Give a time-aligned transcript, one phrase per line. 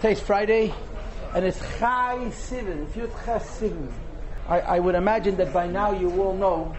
[0.00, 0.72] Today's Friday,
[1.34, 3.90] and it's Chai Sivan, Yud Sivan.
[4.46, 6.76] I, I would imagine that by now you all know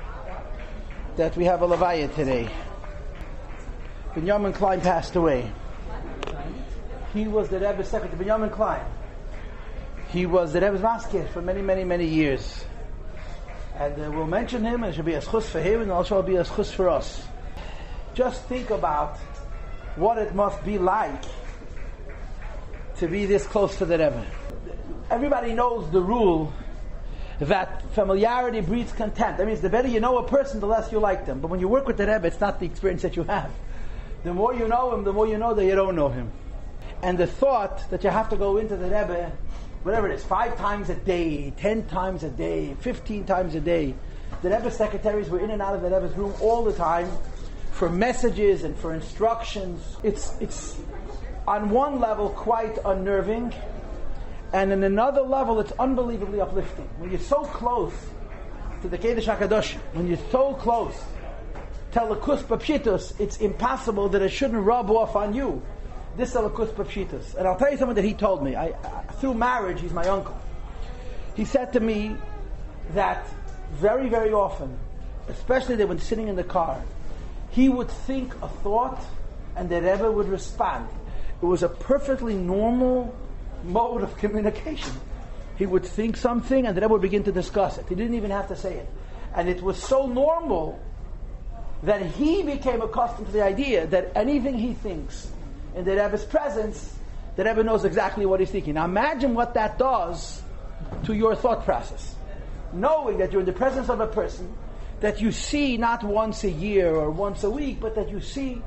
[1.18, 2.48] that we have a Levaya today.
[4.16, 5.52] Benjamin Klein passed away.
[7.14, 8.86] He was the Rebbe's secretary, Benjamin Klein.
[10.14, 12.64] He was the Rebbe's masker for many, many, many years.
[13.76, 16.22] And uh, we'll mention him, and it should be a schus for him, and also
[16.22, 17.22] be a schus for us.
[18.14, 19.18] Just think about
[19.98, 21.26] what it must be like
[23.00, 24.26] to be this close to the Rebbe.
[25.10, 26.54] Everybody knows the rule
[27.40, 29.38] that familiarity breeds contempt.
[29.38, 31.40] That means the better you know a person, the less you like them.
[31.40, 33.52] But when you work with the Rebbe, it's not the experience that you have.
[34.24, 36.30] The more you know him, the more you know that you don't know him.
[37.02, 39.32] And the thought that you have to go into the Rebbe,
[39.84, 43.96] whatever it is, five times a day, ten times a day, fifteen times a day.
[44.42, 47.10] The Rebbe secretaries were in and out of the Rebbe's room all the time
[47.72, 49.96] for messages and for instructions.
[50.04, 50.78] It's, it's
[51.50, 53.52] on one level quite unnerving,
[54.54, 56.88] and in another level it's unbelievably uplifting.
[57.00, 57.94] When you're so close
[58.84, 60.96] to the Kedesh HaKadosh, when you're so close
[61.94, 65.64] to Lakus Papshitus, it's impossible that it shouldn't rub off on you.
[66.18, 67.34] This is Lakus Papshitus.
[67.34, 68.56] And I'll tell you something that he told me.
[68.56, 70.38] I, I, through marriage, he's my uncle.
[71.34, 72.16] He said to me
[72.94, 73.26] that
[73.72, 74.78] very, very often,
[75.30, 76.80] especially when sitting in the car,
[77.50, 79.04] he would think a thought
[79.56, 80.88] and the Rebbe would respond.
[81.42, 83.16] It was a perfectly normal
[83.64, 84.94] mode of communication.
[85.58, 87.86] He would think something and the Rebbe would begin to discuss it.
[87.90, 88.90] He didn't even have to say it.
[89.36, 90.80] And it was so normal
[91.84, 95.30] that he became accustomed to the idea that anything he thinks
[95.76, 96.98] in the Rebbe's presence,
[97.36, 98.74] the Rebbe knows exactly what he's thinking.
[98.74, 100.42] Now imagine what that does
[101.06, 102.16] to your thought process.
[102.74, 104.54] Knowing that you're in the presence of a person
[105.00, 108.62] that you see not once a year or once a week, but that you see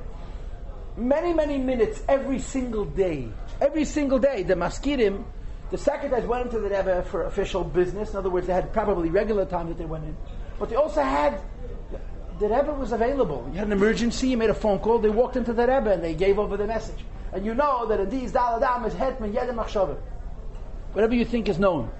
[0.97, 3.29] many, many minutes every single day.
[3.61, 5.23] Every single day, the maskirim,
[5.71, 8.11] the secretaries went into the Rebbe for official business.
[8.11, 10.15] In other words, they had probably regular time that they went in.
[10.59, 11.39] But they also had,
[12.39, 13.49] the Rebbe was available.
[13.51, 16.03] You had an emergency, you made a phone call, they walked into the Rebbe and
[16.03, 17.03] they gave over the message.
[17.31, 19.97] And you know that in these Daladam is Hetman Yedim Machshavim.
[20.93, 21.91] Whatever you think is known.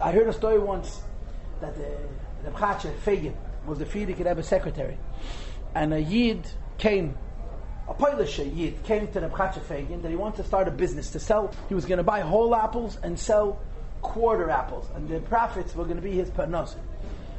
[0.00, 1.00] I heard a story once
[1.60, 1.96] that the
[2.44, 3.34] Rebbe Feigin,
[3.66, 4.98] was the Frierdiker Rebbe secretary.
[5.74, 6.46] And a Yid
[6.78, 7.16] came
[7.88, 11.10] a Polish Yid came to the Chacha Feigin that he wanted to start a business
[11.10, 11.50] to sell.
[11.68, 13.58] He was going to buy whole apples and sell
[14.02, 16.74] quarter apples, and the profits were going to be his parnos.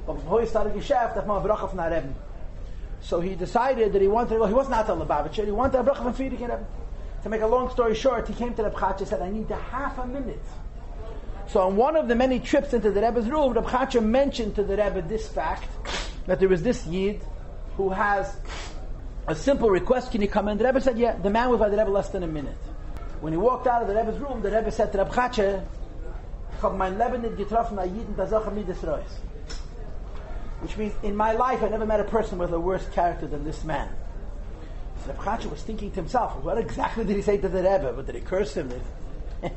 [0.08, 2.14] But before he started Geschäft, that Rebbe.
[3.02, 4.40] So he decided that he wanted.
[4.40, 5.46] Well, he was not a Lubavitcher.
[5.46, 6.66] He wanted a bracha from Frierdiker Rebbe.
[7.24, 9.52] To make a long story short, he came to the Chacha and said, "I need
[9.52, 10.44] a half a minute."
[11.48, 14.64] So on one of the many trips into the Rebbe's room, the Chacha mentioned to
[14.64, 15.68] the Rebbe this fact
[16.26, 17.22] that there was this Yid
[17.78, 18.36] who has
[19.30, 20.58] a simple request, can you come in?
[20.58, 21.16] The Rebbe said, yeah.
[21.16, 22.58] The man was by the Rebbe less than a minute.
[23.22, 25.62] When he walked out of the Rebbe's room, the Rebbe said to Reb Chache,
[26.78, 29.04] mein Leben nicht getroffen, a.
[30.62, 33.46] Which means, in my life, I never met a person with a worse character than
[33.46, 33.90] this man.
[35.06, 37.94] So Reb Chache was thinking to himself, what exactly did he say to the Rebbe?
[37.96, 38.72] But did he curse him?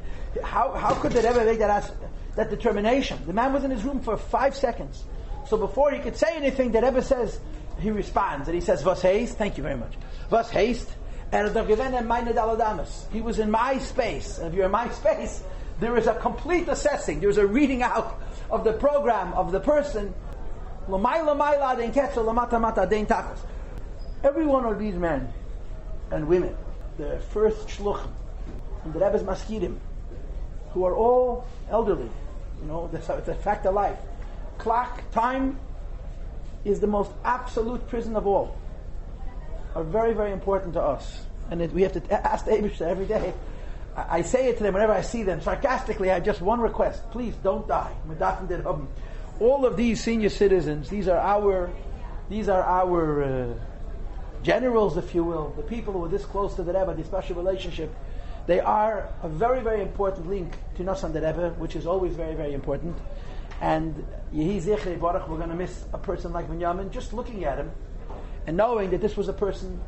[0.45, 1.91] how, how could the Rebbe make that,
[2.37, 3.19] that determination?
[3.27, 5.03] The man was in his room for five seconds.
[5.49, 7.41] So before he could say anything, the Rebbe says,
[7.83, 9.95] he responds and he says, "Was haste?" Thank you very much.
[10.31, 10.89] Was haste?
[11.35, 15.43] Er, and He was in my space, and if you're in my space,
[15.81, 17.21] there is a complete assessing.
[17.21, 18.21] There's a reading out
[18.51, 20.13] of the program of the person.
[24.25, 25.33] Every one of these men
[26.11, 26.55] and women,
[26.99, 28.11] the first shluchim,
[28.85, 29.79] and the Rebbe's maskidim,
[30.73, 32.11] who are all elderly,
[32.61, 33.99] you know, it's a fact of life.
[34.59, 35.59] Clock, time,
[36.65, 38.57] is the most absolute prison of all,
[39.75, 41.25] are very, very important to us.
[41.51, 43.33] And it, we have to ask the Abishah every day.
[43.97, 45.41] I, I, say it to them whenever I see them.
[45.41, 47.11] Sarcastically, I have just one request.
[47.11, 47.93] Please don't die.
[49.41, 51.71] All of these senior citizens, these are our,
[52.29, 53.55] these are our uh,
[54.43, 57.37] generals, if you will, the people who are this close to the Rebbe, the special
[57.37, 57.93] relationship.
[58.47, 62.15] They are a very, very important link to Nas and the Rebbe, which is always
[62.15, 62.97] very, very important.
[63.61, 67.59] And Yehi Zichrei Baruch, we're going to miss a person like Binyamin just looking at
[67.59, 67.71] him
[68.47, 69.81] and knowing that this was a person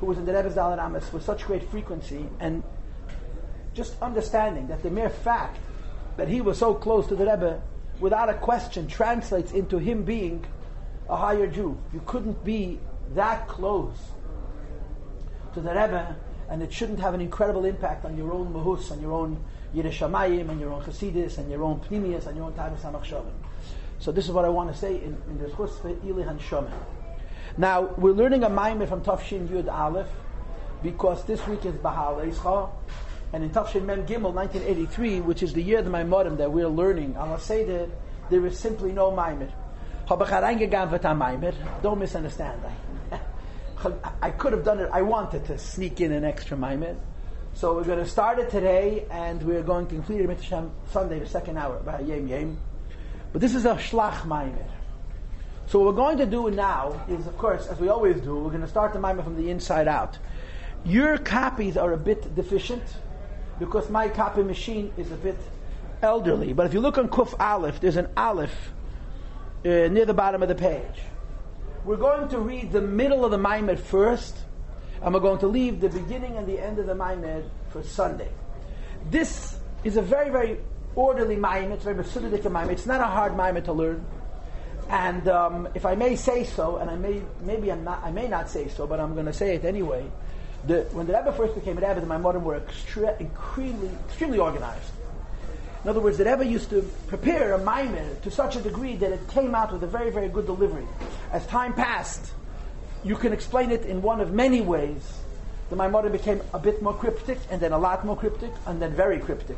[0.00, 2.62] who was in the Rebbe's Dalit Amis with such great frequency and
[3.72, 5.58] just understanding that the mere fact
[6.16, 7.62] that he was so close to the Rebbe
[8.00, 10.44] without a question translates into him being
[11.08, 11.78] a higher Jew.
[11.92, 12.80] You couldn't be
[13.14, 13.96] that close
[15.54, 16.16] to the Rebbe
[16.48, 19.42] and it shouldn't have an incredible impact on your own mahus, on your own
[19.74, 23.32] Yerushalayim and your own Chassidus and your own Pnimius and your own Tavis HaMachshavim.
[23.98, 26.72] So this is what I want to say in, in the Chusve Ili Hanshomen.
[27.56, 30.08] Now, we're learning a Maimah from Tafshin Yud Aleph
[30.82, 32.70] because this week is Bahal Eischa
[33.32, 36.68] And in Tafshin Mem Gimel, 1983, which is the year of the Maimorim that we're
[36.68, 37.88] learning, I must say that
[38.30, 39.50] there is simply no Maimer.
[41.82, 42.60] Don't misunderstand.
[44.22, 44.90] I could have done it.
[44.92, 46.96] I wanted to sneak in an extra Maimer.
[47.56, 51.26] So we're going to start it today, and we're going to complete it Sunday, the
[51.26, 52.56] second hour, by Yem Yem.
[53.32, 54.66] But this is a Shlach Maimer.
[55.68, 58.50] So what we're going to do now is, of course, as we always do, we're
[58.50, 60.18] going to start the Maimer from the inside out.
[60.84, 62.82] Your copies are a bit deficient
[63.60, 65.38] because my copy machine is a bit
[66.02, 66.52] elderly.
[66.54, 68.72] But if you look on Kuf Aleph, there's an Aleph
[69.64, 71.02] uh, near the bottom of the page.
[71.84, 74.36] We're going to read the middle of the Maimed first,
[75.04, 78.30] and we're going to leave the beginning and the end of the Maimed for Sunday.
[79.10, 79.54] This
[79.84, 80.58] is a very, very
[80.94, 81.72] orderly Maimed.
[81.72, 82.70] It's very Masudic Maimed.
[82.70, 84.04] It's not a hard Maimed to learn.
[84.88, 88.28] And um, if I may say so, and I may maybe I'm not, I may
[88.28, 90.10] not say so, but I'm going to say it anyway.
[90.66, 94.90] The, when the Rebbe first became a Rebbe, the Maimorim were extre- extremely, extremely organized.
[95.82, 99.12] In other words, the Rebbe used to prepare a Maimir to such a degree that
[99.12, 100.86] it came out with a very, very good delivery.
[101.30, 102.32] As time passed,
[103.04, 105.20] you can explain it in one of many ways.
[105.70, 108.92] The Maimorim became a bit more cryptic, and then a lot more cryptic, and then
[108.94, 109.56] very cryptic.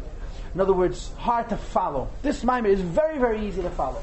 [0.54, 2.08] In other words, hard to follow.
[2.22, 4.02] This Maimir is very, very easy to follow.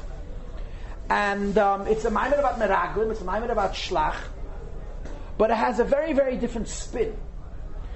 [1.10, 4.16] And um, it's a Maimir about Meraglim, it's a Maimir about Shlach,
[5.36, 7.16] but it has a very, very different spin.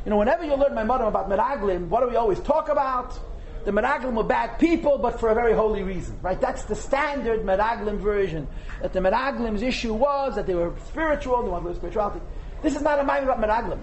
[0.04, 3.18] You know, whenever you learn mother about Meraglim, what do we always talk about?
[3.64, 6.40] The Meraglim were bad people, but for a very holy reason, right?
[6.40, 8.46] That's the standard Meraglim version.
[8.80, 12.20] That the Meraglim's issue was that they were spiritual, they wanted spirituality.
[12.62, 13.80] This is not a Maimir about Meraglim.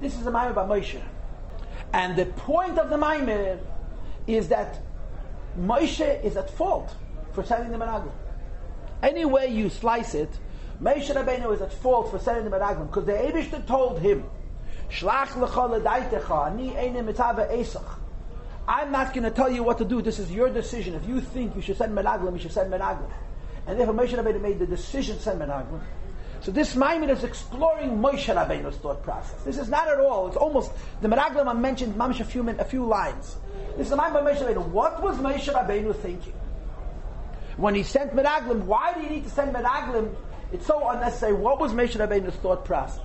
[0.00, 1.00] This is a Maimir about Moshe.
[1.92, 3.58] And the point of the Maimir
[4.26, 4.80] is that
[5.58, 6.94] Moshe is at fault
[7.32, 8.12] for sending the Meraglim.
[9.02, 10.30] Any way you slice it,
[10.80, 14.24] Moshe Rabbeinu is at fault for sending the Meraglim because the Eibushter told him,
[14.90, 17.98] Shlach lecha ledaitecha, ani eine mitave esach.
[18.68, 20.02] I'm not going to tell you what to do.
[20.02, 20.94] This is your decision.
[20.94, 23.10] If you think you should send Meraglim, you should send Meraglim.
[23.66, 25.80] And therefore Moshe Rabbeinu made the decision send Meraglim.
[26.40, 29.42] So this Maimon is exploring Moshe Rabbeinu's thought process.
[29.42, 30.28] This is not at all.
[30.28, 33.36] It's almost the Meraglim I mentioned mamish a few a few lines.
[33.76, 34.66] This is the Maimon Moshe Rabbeinu.
[34.68, 36.34] What was Moshe Rabbeinu thinking
[37.56, 38.64] when he sent Meraglim?
[38.64, 40.14] Why did he need to send Meraglim
[40.52, 41.32] it's so unnecessary.
[41.32, 43.00] What was Moshe Rabbeinu's thought process?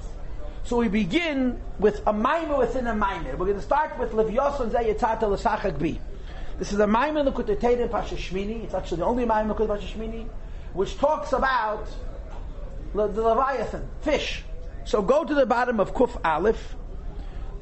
[0.64, 3.32] So we begin with a mimer within a mimer.
[3.36, 6.00] We're going to start with Lev Yoson Zayitzata L'Sachak Bi.
[6.60, 8.64] This is a mimer L'Kutetei in Pasha Shmini.
[8.64, 10.28] It's actually the only mimer L'Kut Pasha Shmini,
[10.74, 11.88] which talks about
[12.94, 14.44] the Leviathan, fish.
[14.86, 16.76] So go to the bottom of Kuf Aleph.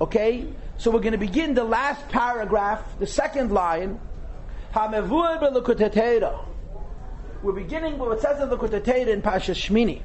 [0.02, 0.48] Okay?
[0.78, 4.00] So we're going to begin the last paragraph, the second line.
[4.76, 5.02] We're
[7.54, 10.02] beginning with what says in the Kutateda in Pasha Shmini.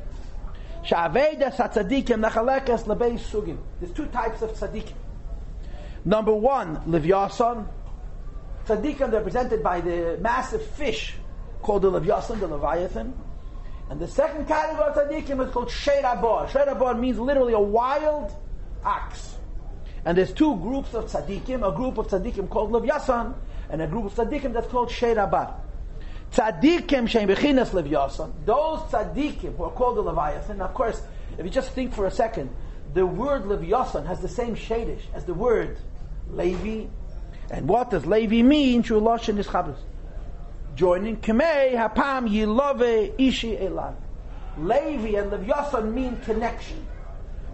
[0.85, 3.59] Sha'aveda satzadikim nachalekas lebei sugim.
[3.81, 4.93] There's two types of tzadikim.
[6.05, 7.67] Number one, Livyasan.
[8.67, 11.15] Tzadikim they're represented by the massive fish
[11.63, 13.15] called the Livyasan, the Leviathan.
[13.91, 16.49] And the second category of tzaddikim is called Sheirabor.
[16.49, 18.35] Sheirabor means literally a wild
[18.85, 19.37] ox.
[20.05, 23.35] And there's two groups of tzaddikim, a group of tzaddikim called Livyasan,
[23.71, 25.55] and a group of tzaddikim that's called Sheirabar.
[26.35, 28.33] Tzadikim levyasan.
[28.45, 30.61] Those tzadikim who are called the Leviathan.
[30.61, 31.01] Of course,
[31.39, 32.51] if you just think for a second,
[32.93, 35.77] the word Leviathan has the same shadish as the word
[36.31, 36.87] Levi.
[37.51, 38.83] And what does Levi mean?
[38.83, 39.79] True lashon is chabris.
[40.75, 43.95] Joining Kamei hapam yilove ishi elan.
[44.59, 46.85] Levi and levyasan mean connection.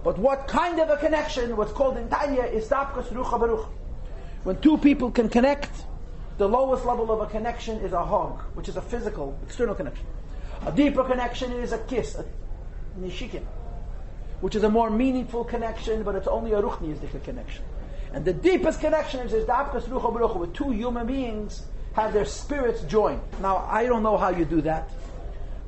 [0.02, 1.54] But what kind of a connection?
[1.54, 3.66] What's called in Tanya is tapkas rucha baruch.
[4.44, 5.70] When two people can connect,
[6.40, 10.06] the lowest level of a connection is a hug, which is a physical, external connection.
[10.64, 12.24] A deeper connection is a kiss, a
[12.98, 13.44] nishikin,
[14.40, 17.62] which is a more meaningful connection, but it's only a ruchniyizdika connection.
[18.14, 22.80] And the deepest connection is Dabkas Rucha Baruch where two human beings have their spirits
[22.84, 23.20] joined.
[23.42, 24.88] Now, I don't know how you do that,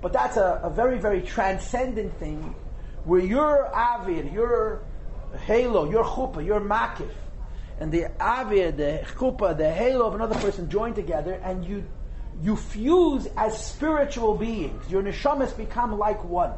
[0.00, 2.54] but that's a, a very, very transcendent thing
[3.04, 4.80] where your avid, your
[5.44, 7.10] halo, your chuppah, your makif,
[7.82, 11.84] and the avir, the chuppah, the halo of another person join together, and you
[12.40, 14.88] you fuse as spiritual beings.
[14.88, 16.52] Your neshamas become like one,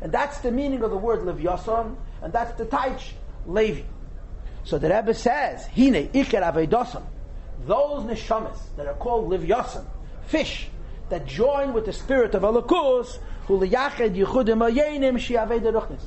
[0.00, 3.12] and that's the meaning of the word levyason, and that's the taich
[3.46, 3.82] levi.
[4.64, 7.04] So the Rebbe says, "Hine iker avedosan."
[7.64, 9.84] Those neshamas that are called livyason,
[10.26, 10.68] fish,
[11.10, 16.02] that join with the spirit of Alakus, who liyached yichudim ayenim shiaved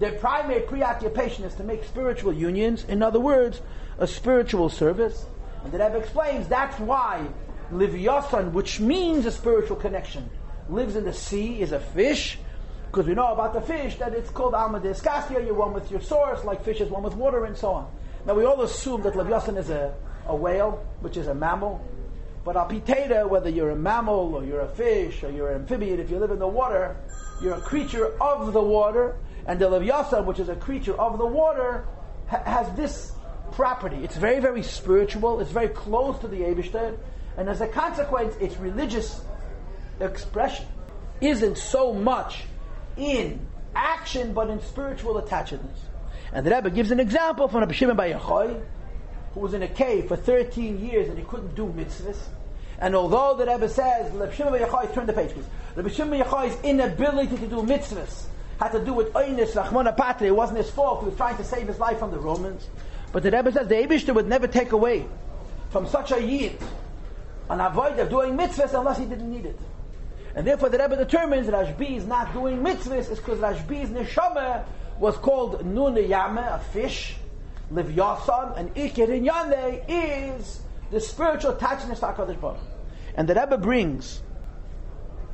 [0.00, 2.84] Their primary preoccupation is to make spiritual unions.
[2.88, 3.62] In other words,
[4.00, 5.26] a spiritual service.
[5.62, 7.26] And the Rebbe explains that's why
[7.70, 10.28] Livyasan, which means a spiritual connection,
[10.68, 12.38] lives in the sea, is a fish,
[12.90, 15.90] because we know about the fish that it's called Alma de Escasia, you're one with
[15.90, 17.90] your source, like fish is one with water, and so on.
[18.26, 19.94] Now we all assume that Leviathan is a,
[20.26, 21.86] a whale, which is a mammal.
[22.44, 26.00] But al piteda, whether you're a mammal or you're a fish or you're an amphibian,
[26.00, 26.96] if you live in the water,
[27.42, 29.16] you're a creature of the water.
[29.46, 31.86] And the Leviathan, which is a creature of the water,
[32.28, 33.12] ha- has this
[33.52, 33.98] property.
[34.02, 35.40] It's very, very spiritual.
[35.40, 36.96] It's very close to the Eibishter.
[37.36, 39.20] And as a consequence, its religious
[40.00, 40.66] expression
[41.20, 42.44] isn't so much
[42.96, 45.78] in action, but in spiritual attachedness.
[46.32, 48.62] And the Rebbe gives an example from Rabbi Shimon Bar Yochai,
[49.34, 52.18] who was in a cave for 13 years and he couldn't do mitzvahs.
[52.78, 55.46] And although the Rebbe says, Rabbi Shimon Bar Yochai, turn the page please.
[55.76, 58.26] Rabbi Shimon Bar Yochai's inability to do mitzvahs
[58.60, 60.28] had to do with Oynis, Rachmana Patri.
[60.28, 61.00] It wasn't his fault.
[61.00, 62.68] He was trying to save his life from the Romans.
[63.12, 65.06] But the Rebbe says the Abishter would never take away
[65.70, 66.58] from such a yid
[67.50, 69.58] an avoid of doing mitzvahs unless he didn't need it.
[70.36, 74.64] And therefore the Rebbe determines that Rashbi is not doing mitzvahs is because Rashbi's neshama
[75.00, 77.16] was called Nun Yame, a fish,
[77.72, 80.60] Livyasan, and Ikir in Yane is
[80.92, 82.58] the spiritual attachment to HaKadosh Baruch
[83.16, 84.22] And the Rebbe brings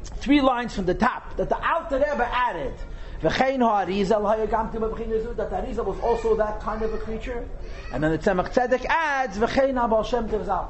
[0.04, 2.73] three lines from the top that the Alter Rebbe added
[3.21, 7.47] V'chein ha'arizal ha'yagam to that the Arizal was also that kind of a creature.
[7.93, 10.69] And then the Tzemach Tzedek adds V'chein ha'bal Shem Tevzal.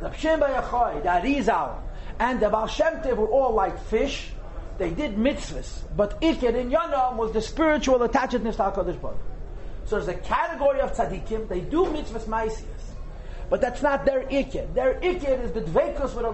[0.00, 1.78] The Pshem B'yachoi, the Arizal,
[2.18, 4.30] and the Baal Shem Tov were all like fish.
[4.78, 9.18] They did mitzvahs, but Ikir in Yonam was the spiritual attachedness to HaKadosh Baruch.
[9.84, 12.64] So there's a category of tzaddikim, they do mitzvahs maisias,
[13.50, 14.72] but that's not their Ikir.
[14.74, 16.32] Their Ikir is the dveikus with a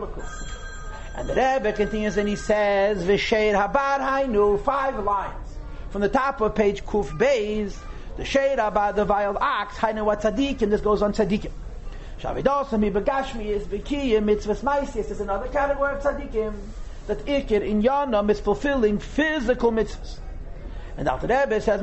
[1.18, 5.34] and the Rebbe continues and he says, V'sheir habar hainu, five lines.
[5.90, 7.76] From the top of page Kuf Beis,
[8.16, 11.50] the Sheir habar, the wild ox, hainu wa tzaddik, and this goes on tzaddikim.
[12.20, 16.54] Shavidosa mi begashmi is b'kiyim, mitzvahs maisias is another category of tzaddikim,
[17.08, 20.18] that ikir in yanam is fulfilling physical mitzvahs.
[20.96, 21.26] And Dr.
[21.26, 21.80] Rebbe says,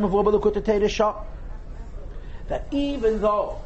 [2.47, 3.57] that even though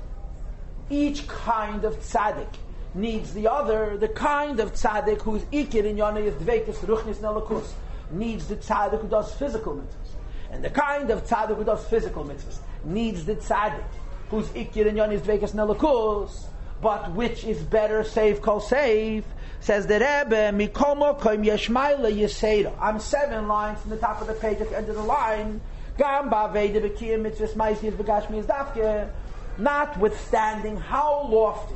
[0.90, 2.48] each kind of tzaddik
[2.94, 7.72] needs the other, the kind of tzaddik who's ikir in yonah is ruchnis nelakus,
[8.12, 10.16] needs the tzaddik who does physical mitzvahs.
[10.52, 13.84] And the kind of tzaddik who does physical mitzvahs needs the tzaddik
[14.30, 16.46] who's ikir in yonah is nelakus,
[16.82, 19.26] but which is better, save kol save,
[19.60, 22.74] says the Rebbe, mikomo koim yeshmaila yisera.
[22.80, 25.62] I'm seven lines from the top of the page at the end of the line.
[25.98, 29.10] Gam ba'veda b'kiyim mitzvahs ma'isiyas b'gashmi is dafke.
[29.58, 31.76] Notwithstanding how lofty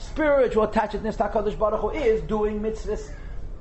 [0.00, 3.10] spiritual attachedness to HaKadosh Baruch Hu is doing mitzvahs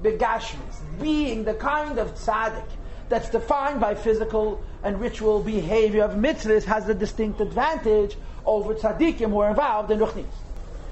[0.01, 2.65] begashmis, being the kind of tzaddik
[3.09, 8.15] that's defined by physical and ritual behavior of mitzvahs has a distinct advantage
[8.45, 10.25] over tzaddikim who are involved in ruchnis.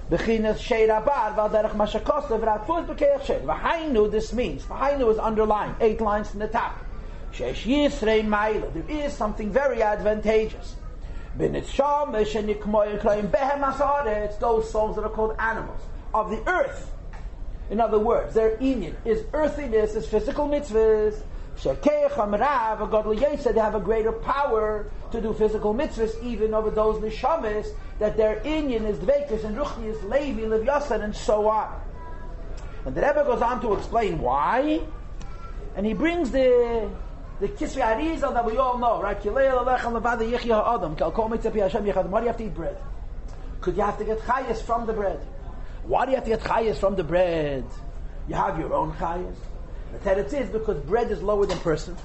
[0.09, 3.41] Bechinas sheir abar v'alderech mashakosta v'ratfuz b'keach sheir.
[3.43, 6.77] V'hainu, this means, v'hainu is underlined, eight lines from the top.
[7.31, 10.75] Shesh yisrei ma'ila, there is something very advantageous
[14.39, 15.81] those souls that are called animals
[16.13, 16.91] of the earth.
[17.69, 21.21] In other words, their inyan is earthiness, is physical mitzvahs.
[21.63, 27.67] They have a greater power to do physical mitzvahs even over those nishamis
[27.99, 31.81] that their inyan is dvekas and ruchnius, levi, levyasan, and so on.
[32.85, 34.81] And the Rebbe goes on to explain why,
[35.75, 36.89] and he brings the
[37.39, 39.23] the Kisvei Arizal that we all know, right?
[39.23, 39.49] Why
[40.19, 40.37] do you
[42.27, 42.77] have to eat bread?
[43.61, 45.19] Could you have to get chayas from the bread?
[45.83, 47.63] Why do you have to get chayas from the bread?
[48.27, 49.35] You have your own chayas.
[49.93, 51.95] The teretz is because bread is lower than person.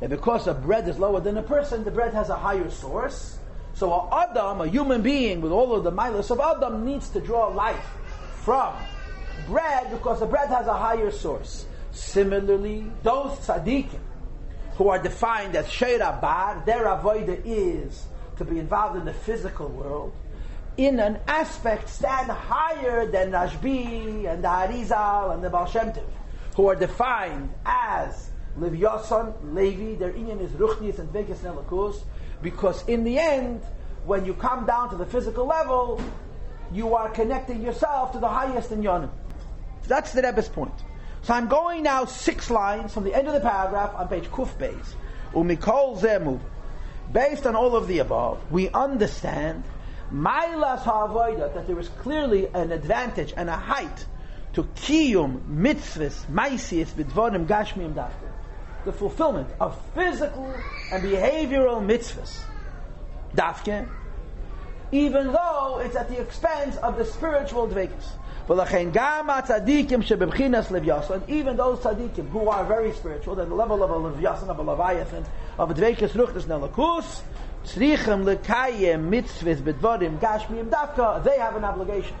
[0.00, 3.38] And because a bread is lower than a person, the bread has a higher source.
[3.74, 7.20] So a Adam, a human being with all of the milas of Adam, needs to
[7.20, 7.86] draw life
[8.42, 8.74] from
[9.46, 11.66] bread because the bread has a higher source.
[11.92, 14.00] Similarly, those tzaddikim
[14.76, 18.06] who are defined as Sheira Bar, their avoida is
[18.36, 20.12] to be involved in the physical world,
[20.76, 26.04] in an aspect stand higher than Rashbi and the Harizal and the Baal Shem Tov,
[26.54, 32.02] who are defined as Livyasan, Levi, their Inyan is Ruchnis and Vegas Nelakus,
[32.42, 33.62] because in the end,
[34.04, 36.00] when you come down to the physical level,
[36.72, 39.10] you are connecting yourself to the highest in Yonim.
[39.88, 40.74] That's the Rebbe's point.
[41.26, 44.56] So I'm going now six lines from the end of the paragraph on page Kuf
[44.58, 44.86] Beis.
[45.32, 46.38] Umikol Zemu.
[47.12, 49.64] Based on all of the above, we understand
[50.12, 54.06] Mailas Ha'avoida, that there is clearly an advantage and a height
[54.52, 58.30] to Kiyum Mitzvahs Maisius Bidvonim Gashmiim Dafka.
[58.84, 60.54] The fulfillment of physical
[60.92, 62.38] and behavioral mitzvahs.
[63.34, 63.88] Dafke,
[64.92, 67.66] even though it's at the expense of the spiritual
[68.46, 71.28] dvekas.
[71.28, 74.62] Even those tzaddikim who are very spiritual, at the level of a Levyasan, of a
[74.62, 75.24] Leviathan,
[75.58, 77.22] of a Dvekis Ruchnis Nelakus,
[77.64, 82.16] tzrichem lekayem mitzvahs bedvarim gashmiyim dafka, they have an obligation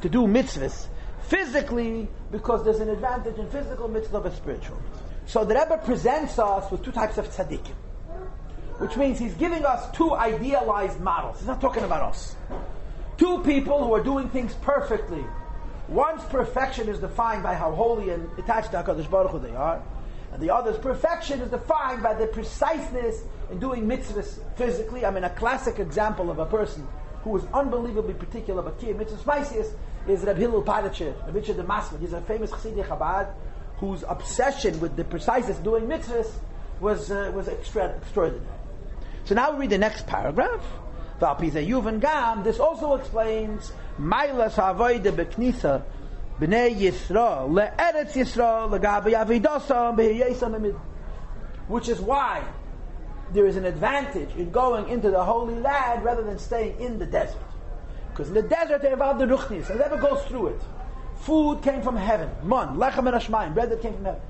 [0.00, 0.86] to do mitzvahs
[1.22, 4.80] physically because there's an advantage in physical mitzvah over spiritual.
[5.26, 7.74] So the Rebbe presents us with two types of tzaddikim,
[8.78, 11.38] which means he's giving us two idealized models.
[11.38, 12.36] He's not talking about us.
[13.16, 15.24] Two people who are doing things perfectly.
[15.94, 19.80] One's perfection is defined by how holy and attached to HaKadosh Baruch Hu they are,
[20.32, 25.06] and the other's perfection is defined by the preciseness in doing mitzvahs physically.
[25.06, 26.84] I mean, a classic example of a person
[27.22, 29.54] who was unbelievably particular about kiyum mitzvahs
[30.08, 32.00] is Reb Hillel Paritcher, Reb Richard the Masmud.
[32.00, 33.32] He's a famous Chassidic Chabad
[33.76, 36.28] whose obsession with the preciseness doing mitzvahs
[36.80, 38.44] was, uh, was extra- extraordinary.
[39.26, 40.64] So now we read the next paragraph.
[41.20, 45.82] This also explains Mailas Havoide Beknisa
[46.40, 50.74] B'nei Yisrael Le'eretz Yisrael Le'gabi Avidosam
[51.68, 52.44] Which is why
[53.32, 57.06] there is an advantage in going into the Holy Land rather than staying in the
[57.06, 57.40] desert.
[58.10, 60.62] Because in the desert they involve the ruchnis, and never goes through it.
[61.16, 64.20] Food came from heaven, man, lechem and ashmayim, bread that came from heaven.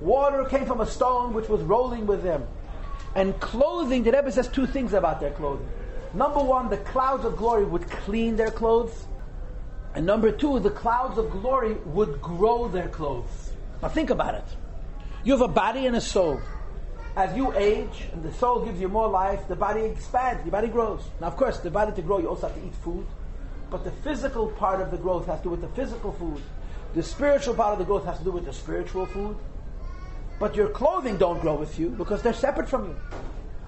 [0.00, 2.46] Water came from a stone which was rolling with them.
[3.14, 5.68] And clothing, the Rebbe says two things about their clothing.
[6.14, 9.06] Number one, the clouds of glory would clean their clothes.
[9.94, 13.52] And number two, the clouds of glory would grow their clothes.
[13.82, 14.44] Now think about it.
[15.24, 16.40] You have a body and a soul.
[17.16, 20.68] As you age and the soul gives you more life, the body expands, your body
[20.68, 21.02] grows.
[21.20, 23.06] Now, of course, the body to grow, you also have to eat food.
[23.68, 26.40] But the physical part of the growth has to do with the physical food.
[26.94, 29.36] The spiritual part of the growth has to do with the spiritual food.
[30.38, 32.96] But your clothing don't grow with you because they're separate from you.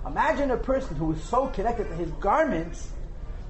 [0.06, 2.90] Imagine a person who is so connected to his garments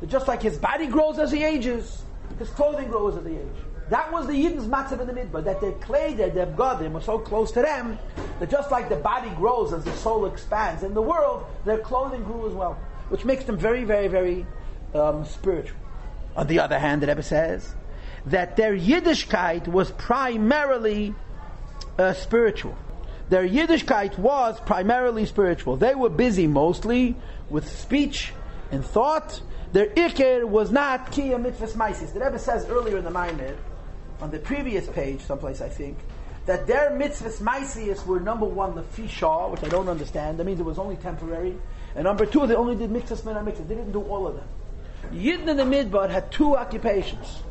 [0.00, 2.02] that just like his body grows as he ages,
[2.42, 3.56] his clothing grows as the ages.
[3.88, 7.04] That was the Yidden's matzav in the midbar, that their clay, their, their godim was
[7.04, 7.98] so close to them
[8.40, 12.24] that just like the body grows as the soul expands in the world, their clothing
[12.24, 12.78] grew as well,
[13.10, 14.46] which makes them very, very, very
[14.94, 15.78] um, spiritual.
[16.36, 17.74] On the other hand, the Rebbe says
[18.26, 21.14] that their Yiddishkeit was primarily
[21.98, 22.76] uh, spiritual.
[23.28, 25.76] Their Yiddishkeit was primarily spiritual.
[25.76, 27.14] They were busy mostly
[27.50, 28.32] with speech
[28.70, 29.40] and thought.
[29.72, 32.12] Their ikir was not Kiyah Mitzvahs Maisis.
[32.12, 33.56] The Rebbe says earlier in the Maimid,
[34.20, 35.96] on the previous page, someplace I think,
[36.46, 40.38] that their mitzvahs maisius were number one the fisha, which I don't understand.
[40.38, 41.56] That means it was only temporary.
[41.94, 43.68] And number two, they only did mitzvahs men mitzvahs.
[43.68, 44.48] They didn't do all of them.
[45.12, 47.42] Yidden in the Midbar had two occupations.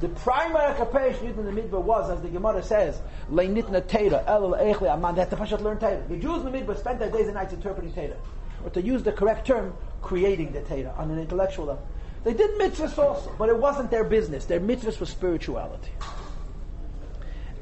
[0.00, 3.00] The primary occupation Yidden in the Midbar was, as the Gemara says,
[3.30, 5.16] Leinitna Teda, El Echle Aman.
[5.16, 6.08] They had to learn Teda.
[6.08, 8.16] The Jews in the Midbar spent their days and nights interpreting Teda.
[8.64, 11.86] Or to use the correct term, creating the Teda on an intellectual level.
[12.24, 14.44] They did mitzvahs also, but it wasn't their business.
[14.44, 15.92] Their mitzvahs was spirituality.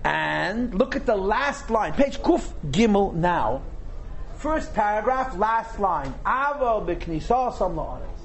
[0.05, 3.63] And look at the last line, page Kuf Gimel now.
[4.37, 6.15] First paragraph, last line.
[6.25, 8.17] Avo b'knisasam la'aretz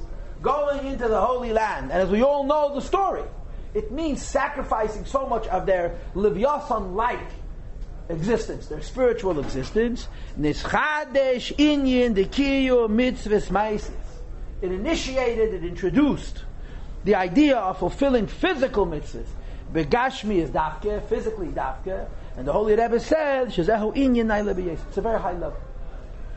[0.41, 1.91] going into the Holy Land.
[1.91, 3.23] And as we all know the story,
[3.73, 7.19] it means sacrificing so much of their Livyasan-like
[8.12, 10.08] existence, their spiritual existence.
[10.39, 13.89] Nischadesh inyan dekiyu mitzvahs.
[14.62, 16.43] It initiated, it introduced
[17.04, 19.28] the idea of fulfilling physical mitzvahs.
[19.74, 25.19] Begashmi is dafke, physically dafke, and the Holy Rebbe said, Shazehu inyan It's a very
[25.19, 25.58] high level.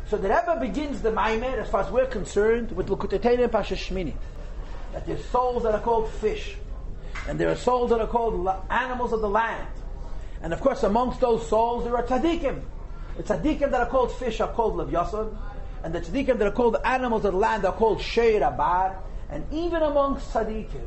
[0.08, 4.14] So the Rebbe begins the Maimer, as far as we're concerned, with Lukutetene Pasha Shmini.
[4.92, 6.56] That there's souls that are called fish.
[7.28, 9.66] And there are souls that are called animals of the land.
[10.44, 12.60] And of course, amongst those souls, there are tzaddikim.
[13.16, 15.34] The tzaddikim that are called fish are called Levyasan.
[15.82, 18.94] And the tzaddikim that are called animals of the land are called Sheir Abar.
[19.30, 20.86] And even amongst tzaddikim,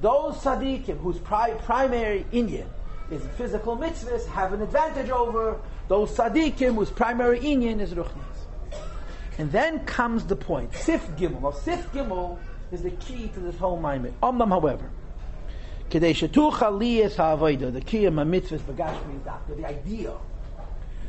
[0.00, 2.68] those tzaddikim whose pri- primary Indian
[3.10, 8.22] is physical mitzvahs have an advantage over those tzaddikim whose primary Indian is ruchni.
[9.36, 10.72] And then comes the point.
[10.76, 11.42] Sif Gimel.
[11.42, 12.38] Now, Sif Gimel
[12.70, 14.12] is the key to this whole Maimon.
[14.22, 14.88] Omnam, however,
[16.00, 20.12] the key of mitzvahs bagashmi the idea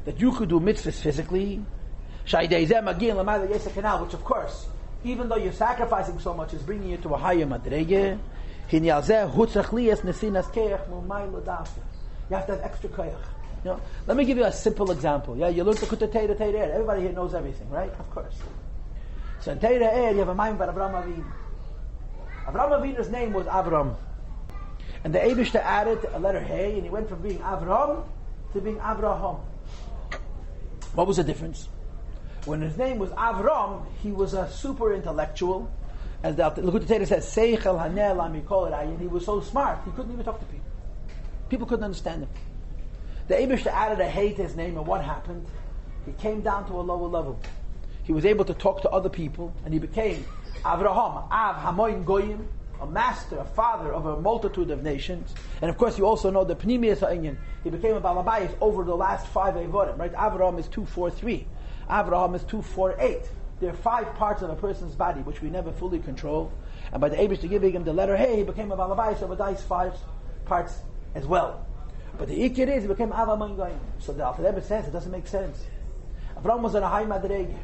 [0.05, 1.63] that you could do mitzvahs physically,
[2.23, 2.33] which
[4.13, 4.67] of course,
[5.03, 8.17] even though you're sacrificing so much, is bringing you to a higher madrege.
[8.71, 9.13] You have to
[12.53, 13.17] have extra koyach.
[13.63, 15.37] You know, let me give you a simple example.
[15.37, 17.91] Yeah, you at the Teira Teira Everybody here knows everything, right?
[17.97, 18.35] Of course.
[19.39, 21.25] So in Teira you have a mind about Avram Avinu.
[22.45, 23.95] Avram Avinu's name was Avram.
[25.03, 28.05] And the Abishta added a letter Hey, and he went from being Avram
[28.53, 29.39] to being Avraham.
[30.93, 31.67] What was the difference?
[32.45, 35.71] When his name was Avram, he was a super intellectual.
[36.23, 40.23] As the Torah says, Seichel Hanel Amikol and he was so smart, he couldn't even
[40.23, 40.67] talk to people.
[41.49, 42.29] People couldn't understand him.
[43.27, 45.45] The Abish added a hey to his name, and what happened?
[46.05, 47.39] He came down to a lower level.
[48.03, 50.25] he was able to talk to other people, and he became
[50.63, 52.47] Avraham, Av Hamoin Goyim,
[52.81, 55.33] a master, a father of a multitude of nations.
[55.61, 57.37] And of course, you also know the Pnimius Ha'inyan.
[57.63, 60.13] He became a Balabayas over the last five Evorim, right?
[60.13, 61.45] Avraham is 243.
[61.89, 63.21] Avraham is 248.
[63.59, 66.51] There are five parts of a person's body which we never fully control.
[66.91, 69.35] And by the Abish to giving him the letter Hey, he became a Balabayas over
[69.35, 69.93] these five
[70.45, 70.79] parts
[71.15, 71.65] as well.
[72.17, 73.79] But the Ikir is, he became Avaman Goyim.
[73.99, 75.63] So the Rebbe says it doesn't make sense.
[76.37, 77.55] Avraham was in a high Madrege.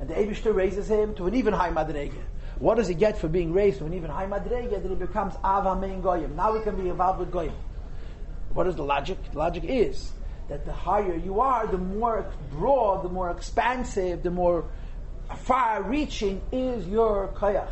[0.00, 2.14] And the Abishter raises him to an even high Madrege.
[2.58, 4.70] What does he get for being raised to an even high Madrege?
[4.70, 6.34] That he becomes Avaman Goyim.
[6.34, 7.54] Now we can be involved with Goyim.
[8.52, 9.18] What is the logic?
[9.32, 10.12] The logic is
[10.48, 14.64] that the higher you are, the more broad, the more expansive, the more
[15.36, 17.70] far-reaching is your koyach.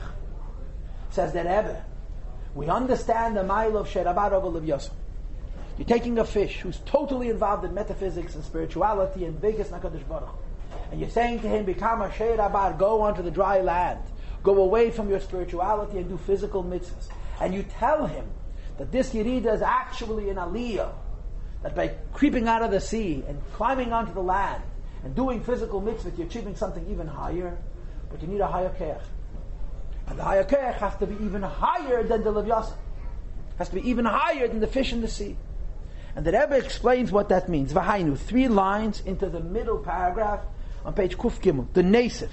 [1.11, 1.85] Says that Rebbe.
[2.55, 4.93] We understand the mile of Sherabarov of Yosef.
[5.79, 10.29] You're taking a fish who's totally involved in metaphysics and spirituality and biggest Nakadosh Baruch.
[10.91, 14.01] And you're saying to him, become a Sherabar, go onto the dry land.
[14.47, 17.09] Go away from your spirituality and do physical mitzvahs.
[17.41, 18.29] And you tell him
[18.79, 20.93] that this Yerida is actually an aliyah.
[21.65, 24.63] That by creeping out of the sea and climbing onto the land
[25.03, 27.59] and doing physical mitzvahs, you're achieving something even higher.
[28.09, 29.03] But you need a higher keach.
[30.07, 32.79] And the higher keach has to be even higher than the Leviathan.
[33.59, 35.37] Has to be even higher than the fish in the sea.
[36.15, 37.73] And the Rebbe explains what that means.
[37.73, 40.43] Vahainu, three lines into the middle paragraph
[40.85, 42.31] on page Kuf Gimel, the Nesif.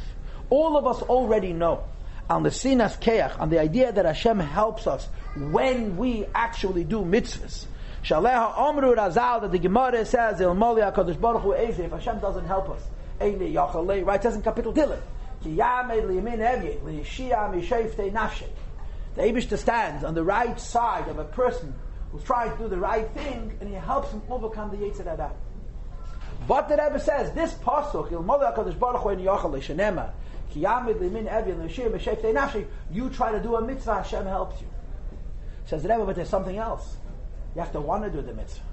[0.51, 1.85] All of us already know
[2.33, 6.99] on the Sinas Keach, on the idea that Hashem helps us when we actually do
[6.99, 7.65] mitzvahs.
[8.03, 12.45] Shaleha Omru Razal, that the Gemara says, Il Moli HaKadosh Baruch Hu if Hashem doesn't
[12.45, 12.81] help us.
[13.21, 14.99] Eini Yachalei, right, says in Kapitel Dilin,
[15.41, 18.47] Ki Yamed Liyamin Evye, Liyishia Mishaftei Nafshe.
[19.15, 21.73] The Abishta stands on the right side of a person
[22.11, 25.31] who's trying to do the right thing, and he helps him overcome the Yetzirah.
[26.47, 30.11] But the Rebbe says, this pasuk, Il Moli HaKadosh Baruch Hu Yachalei, Shenema,
[30.55, 30.69] You
[33.09, 34.67] try to do a mitzvah, Hashem helps you.
[35.65, 36.97] Says the Rebbe, but there's something else.
[37.55, 38.63] You have to want to do the mitzvah.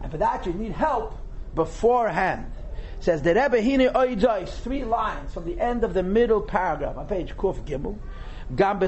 [0.00, 1.16] And for that, you need help
[1.54, 2.52] beforehand.
[3.00, 7.06] Says the Rebbe Hine Oidois, three lines from the end of the middle paragraph on
[7.06, 7.98] page Kuf Gimel.
[8.54, 8.78] Gam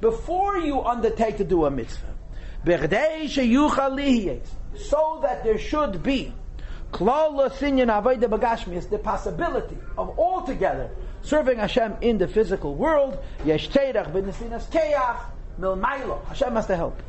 [0.00, 2.14] Before you undertake to do a mitzvah,
[4.76, 6.32] so that there should be
[8.86, 10.90] the possibility of altogether
[11.22, 13.18] serving Hashem in the physical world.
[13.44, 13.96] Hashem
[16.54, 17.02] has to help.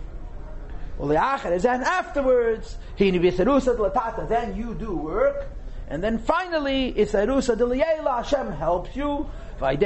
[0.99, 5.45] And afterwards, then you do work.
[5.87, 9.29] And then finally, it's Arusa Diliyela, Hashem helps you.
[9.61, 9.77] You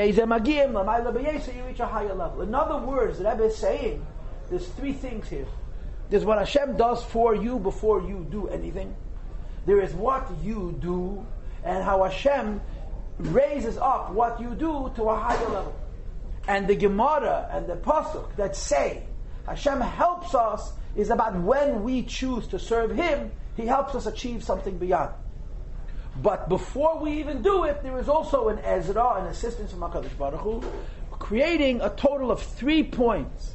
[1.67, 2.41] reach a higher level.
[2.41, 4.05] In other words, the Rebbe is saying,
[4.49, 5.45] there's three things here.
[6.09, 8.95] There's what Hashem does for you before you do anything.
[9.65, 11.25] There is what you do,
[11.63, 12.61] and how Hashem
[13.17, 15.75] raises up what you do to a higher level.
[16.47, 19.03] And the Gemara and the Pasuk that say
[19.45, 24.43] Hashem helps us is about when we choose to serve Him, He helps us achieve
[24.43, 25.11] something beyond.
[26.21, 30.17] But before we even do it, there is also an Ezra, an assistance from HaKadosh
[30.17, 30.63] Baruch Hu,
[31.11, 33.53] creating a total of three points.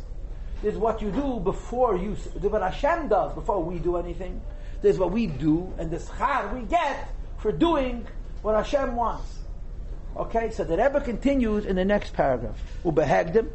[0.62, 4.40] There's what you do before you, what Hashem does before we do anything.
[4.85, 8.07] There's what we do, and the schar we get for doing
[8.42, 9.38] what Hashem wants.
[10.14, 12.61] Okay, so the Rebbe continues in the next paragraph.
[12.85, 13.49] Ubehegdim,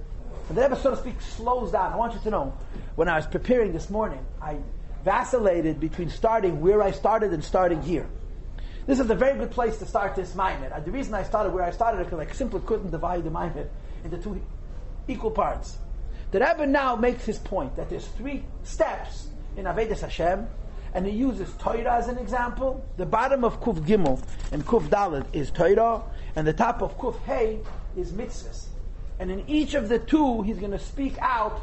[0.50, 1.94] and the Rebbe, so to speak, slows down.
[1.94, 2.58] I want you to know,
[2.96, 4.58] when I was preparing this morning, I
[5.06, 8.10] vacillated between starting where I started and starting here.
[8.88, 10.84] This is a very good place to start this Maimed.
[10.84, 13.70] The reason I started where I started is because I simply couldn't divide the Maimed
[14.04, 14.42] into two
[15.08, 15.78] equal parts.
[16.32, 20.48] The Rebbe now makes his point that there's three steps in Avedis Hashem,
[20.93, 22.86] and he uses Torah as an example.
[22.97, 24.21] The bottom of Kuf Gimel
[24.52, 26.02] and Kuf Dalet is Torah,
[26.36, 27.60] and the top of Kuf Hey
[27.95, 28.65] is mitzvahs.
[29.19, 31.62] And in each of the two, he's going to speak out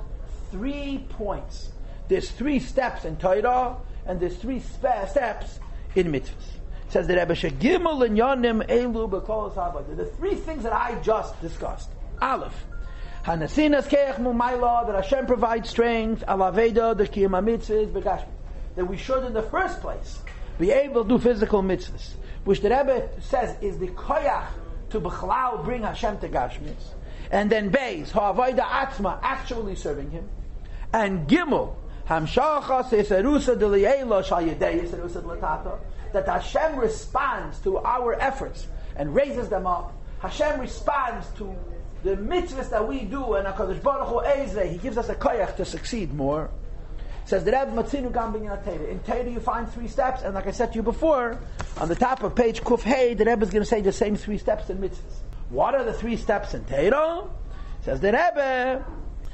[0.50, 1.70] three points.
[2.08, 5.58] There's three steps in Torah, and there's three steps
[5.94, 6.52] in mitzvahs.
[6.86, 11.40] It says that Rebbe Gimel and Yonim Elu B'Kol The three things that I just
[11.40, 11.90] discussed.
[12.22, 12.54] Aleph.
[13.24, 18.35] Hanasinas Keach Mumayla, that Hashem provides strength, Alaveda, the Kiyama mitzvahs, Begashmi.
[18.76, 20.20] That we should in the first place
[20.58, 22.12] be able to do physical mitzvahs,
[22.44, 24.46] which the Rebbe says is the koyach
[24.90, 26.94] to Bechlau bring Hashem to Gashmis
[27.30, 30.28] and then Beis, Ha'avoida Atzma, actually serving him,
[30.92, 31.74] and Gimel,
[32.08, 35.78] Hamshacha Seserusa Deliela Shayedei Seserusa Latata,
[36.12, 39.92] that Hashem responds to our efforts and raises them up.
[40.20, 41.54] Hashem responds to
[42.04, 45.56] the mitzvahs that we do, and HaKadosh Baruch Hu Ezre, He gives us a koyach
[45.56, 46.50] to succeed more.
[47.26, 48.88] Says the Rebbe Matzinu Gam Binyan.
[48.88, 51.36] In Teda you find three steps, and like I said to you before,
[51.78, 54.14] on the top of page Kuf Hey, the Rebbe is going to say the same
[54.14, 55.00] three steps in mitzvahs.
[55.50, 57.28] What are the three steps in Teda?
[57.82, 58.84] Says the Rebbe.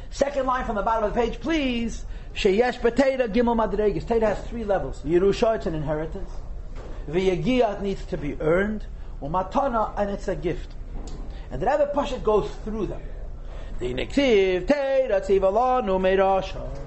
[0.09, 2.07] Second line from the bottom of the page, please.
[2.35, 4.05] Sheyesh B'Teda Gimel Madregas.
[4.05, 5.03] Teda has three levels.
[5.03, 6.31] Yerusha, it's an inheritance.
[7.11, 8.87] V'Yagia, it needs to be earned.
[9.21, 10.73] Umatana, and it's a gift.
[11.51, 13.03] And the Rebbe Pashat goes through them.
[13.81, 16.82] The Niktiv, Teda Tzivalanu Meirasha.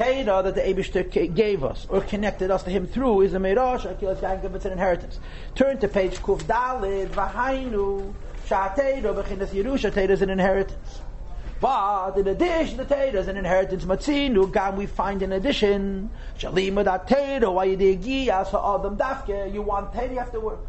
[0.00, 4.02] Teda that the Abishter gave us or connected us to him through is a Meirasha,
[4.54, 5.20] it's an inheritance.
[5.54, 8.14] Turn to page Kuf Dalid, Vahainu,
[8.48, 11.02] Shateda, Bechinas Yerusha, Teda is an inheritance.
[11.60, 16.08] But in addition to Teda is an inheritance Matzinu, Gam we find in addition,
[16.38, 20.60] Shalima that Teda, why you Adam Dafke, you want Teda, you have to work.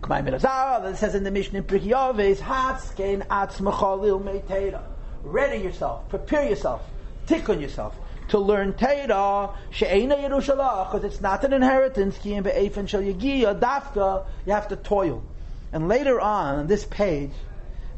[0.00, 4.82] K'may Mirazar, that says in the mission in Priki Yoves, Hatzkein Atzmachalil Meiteda.
[5.22, 6.82] Ready yourself, prepare yourself,
[7.26, 7.96] tickle yourself
[8.28, 14.24] to learn Teda, She'ena Yerushalah, because it's not an inheritance, Ki Be'efen Shal Yegiya, Dafka,
[14.44, 15.22] you have to toil.
[15.72, 17.32] And later on, on this page,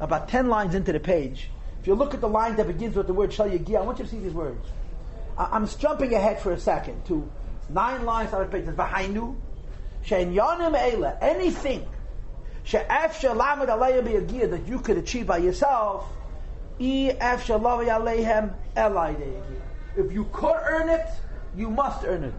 [0.00, 3.06] about 10 lines into the page, if you look at the line that begins with
[3.06, 4.66] the word Shal Yegiya, I want you to see these words.
[5.36, 7.28] I- am jumping ahead for a second to
[7.68, 8.66] nine lines on the page.
[8.66, 9.36] V'hainu,
[10.02, 11.86] she'en yonim eila, anything,
[12.64, 16.04] she'ef she'lamed alayah be'yegiya, that you could achieve by yourself,
[16.78, 19.67] e ef she'lav aleihem elai de'yegiya.
[19.98, 21.06] If you could earn it,
[21.56, 22.34] you must earn it.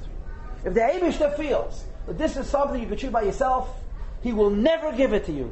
[0.63, 3.69] If the Abishta feels that this is something you can achieve by yourself,
[4.23, 5.51] he will never give it to you.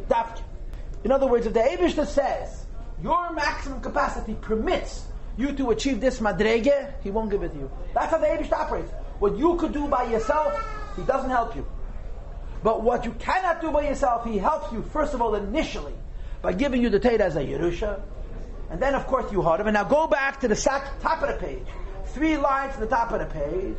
[1.04, 2.66] In other words, if the Abishta says
[3.04, 7.70] your maximum capacity permits you to achieve this madrege, he won't give it to you.
[7.94, 8.90] That's how the Abishta operates.
[9.20, 10.54] What you could do by yourself,
[10.96, 11.68] he doesn't help you.
[12.64, 15.94] But what you cannot do by yourself, he helps you, first of all, initially,
[16.42, 18.02] by giving you the Teda as a Yerusha.
[18.70, 19.68] And then, of course, you heard him.
[19.68, 21.68] And now go back to the top of the page
[22.18, 23.78] three lines at the top of the page.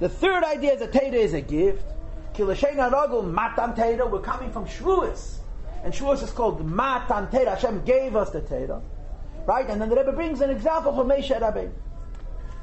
[0.00, 1.84] The third idea is that Teda is a gift.
[2.36, 2.56] We're
[4.20, 5.36] coming from Shavuos.
[5.84, 7.50] And Shavuos is called Matan Teda.
[7.50, 8.82] Hashem gave us the Teda.
[9.46, 9.70] Right?
[9.70, 11.70] And then the Rebbe brings an example from Moshe Rabbeinu.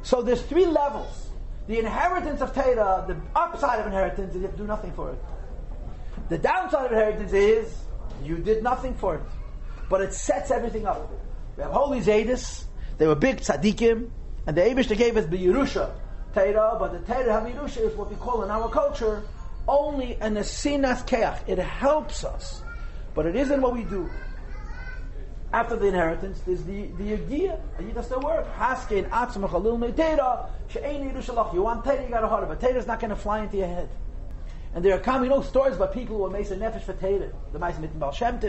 [0.04, 1.30] So there's three levels.
[1.68, 5.20] The inheritance of Teda, the upside of inheritance is you do nothing for it.
[6.28, 7.74] The downside of inheritance is
[8.24, 9.22] you did nothing for it.
[9.90, 11.10] But it sets everything up.
[11.58, 12.66] We have holy Zaydis,
[12.98, 14.10] they were big tzaddikim,
[14.48, 15.92] and the Abish they gave us the Yerusha
[16.34, 19.24] Teira, but the of Yerusha is what we call in our culture
[19.68, 21.40] only an asinas keach.
[21.48, 22.62] It helps us,
[23.14, 24.10] but it isn't what we do.
[25.54, 27.60] After the inheritance, there's the the yagiyah.
[27.80, 28.54] Yagiyah the work.
[28.58, 31.54] Haskein atzmach alil me'teira she'ein Yerushalach.
[31.54, 32.60] You want Teira, you got a heart of it.
[32.60, 33.90] Teira's not going to fly into your head.
[34.74, 37.32] And there are coming, you know, stories about people who are a nefesh for Teira.
[37.54, 38.40] The Ma'asim Mitten Baal Shem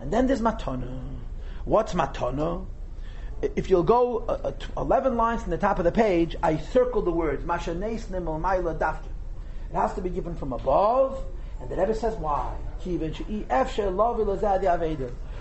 [0.00, 1.18] And then there's Matana.
[1.64, 2.66] What's matana?
[3.42, 7.02] If you'll go uh, uh, 11 lines from the top of the page, I circle
[7.02, 9.04] the words, Mashanes Nimal Dafka.
[9.70, 11.22] It has to be given from above,
[11.60, 12.54] and the Rebbe says why.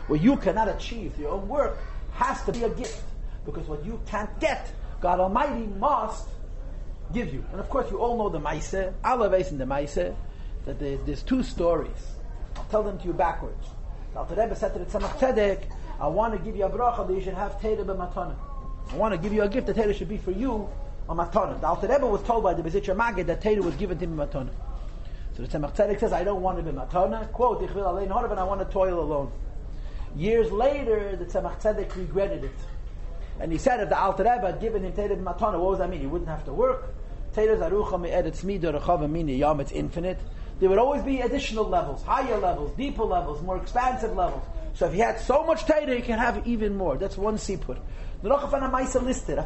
[0.08, 1.78] What you cannot achieve through your own work
[2.14, 3.04] has to be a gift.
[3.46, 6.28] Because what you can't get, God Almighty must
[7.14, 7.44] give you.
[7.52, 11.24] And of course, you all know the Maise, Alaves and the Maise, that there's, there's,
[11.24, 12.16] two stories.
[12.58, 13.68] I'll tell them to you backwards.
[14.14, 15.18] The Rebbe said to the Tzemach
[16.00, 18.36] I want to give you a bracha that you should have Teda b'matana.
[18.92, 20.70] I want to give you a gift that Teda should be for you
[21.10, 21.60] a matana.
[21.60, 24.16] The Alter Rebbe was told by the Mezritcher Magid that Teda was given to him
[24.16, 24.52] matana.
[25.36, 27.32] So the Tzemach Tzedek says, I don't want to be matana.
[27.32, 29.32] Quote, Ich will allein horav, and I want to toil alone.
[30.16, 32.52] Years later, the Tzemach Tzedek regretted it.
[33.40, 35.90] And he said if the Alter Rebbe had given him Teda b'matana, what does that
[35.90, 36.02] mean?
[36.02, 36.94] He wouldn't have to work.
[37.34, 40.20] Teda zarucha me'edet smida rechav mini yom, it's infinite.
[40.60, 44.44] There would always be additional levels, higher levels, deeper levels, more expansive levels.
[44.74, 46.98] So if he had so much Torah, he can have even more.
[46.98, 47.78] That's one sipur.
[48.22, 49.40] The listed,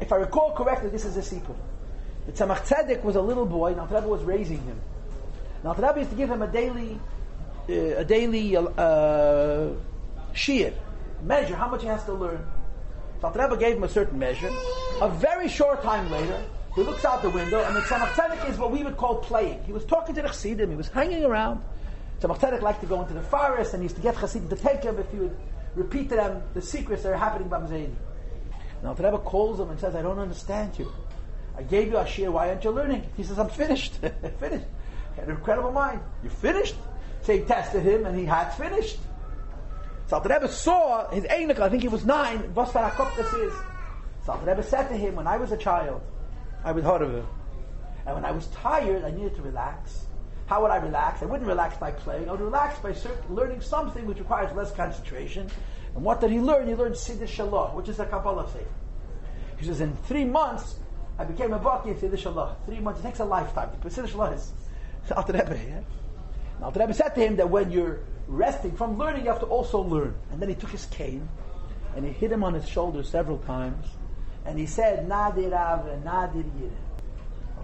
[0.00, 1.56] If I recall correctly, this is a sipur.
[2.26, 4.80] The Tzemach Tzedek was a little boy, and Rebbe was raising him.
[5.64, 6.98] Now Rebbe used to give him a daily,
[7.68, 9.68] uh, a daily uh,
[11.22, 12.46] measure how much he has to learn.
[13.20, 14.50] So Rebbe gave him a certain measure.
[15.00, 16.42] A very short time later,
[16.74, 19.62] he looks out the window, and the Tzemach Tzedek is what we would call playing.
[19.64, 21.62] He was talking to the Chassidim, he was hanging around.
[22.20, 24.56] So Tzedek liked to go into the forest and he used to get Hasidim to
[24.56, 25.36] take him if he would
[25.74, 27.94] repeat to them the secrets that are happening by Mzaini.
[28.82, 30.92] Now the Rebbe calls him and says, I don't understand you.
[31.56, 33.04] I gave you a shir, why aren't you learning?
[33.16, 33.94] He says, I'm finished.
[34.38, 34.66] finished.
[35.16, 36.00] An incredible mind.
[36.22, 36.76] You finished?
[37.22, 38.98] So he tested him and he had finished.
[40.06, 43.52] So the Rebbe saw his Einik, I think he was nine, this is.
[44.26, 46.02] So the Rebbe said to him, when I was a child,
[46.64, 47.26] I was him,
[48.06, 50.06] And when I was tired, I needed to relax.
[50.50, 51.22] How would I relax?
[51.22, 52.28] I wouldn't relax by playing.
[52.28, 52.92] I would relax by
[53.32, 55.48] learning something which requires less concentration.
[55.94, 56.66] And what did he learn?
[56.66, 58.64] He learned Siddur Shalah, which is a Kabbalah sefer.
[59.58, 60.80] He says, in three months,
[61.20, 62.56] I became a Baki in Siddur Shalah.
[62.66, 63.70] Three months, it takes a lifetime.
[63.80, 64.52] But Siddur Shalah is
[65.16, 65.56] Alter Rebbe.
[65.68, 66.64] Yeah?
[66.64, 69.80] Alter Rebbe said to him that when you're resting from learning, you have to also
[69.80, 70.16] learn.
[70.32, 71.28] And then he took his cane
[71.94, 73.86] and he hit him on his shoulder several times.
[74.44, 76.72] And he said, Nadir Av, Nadir Yireh.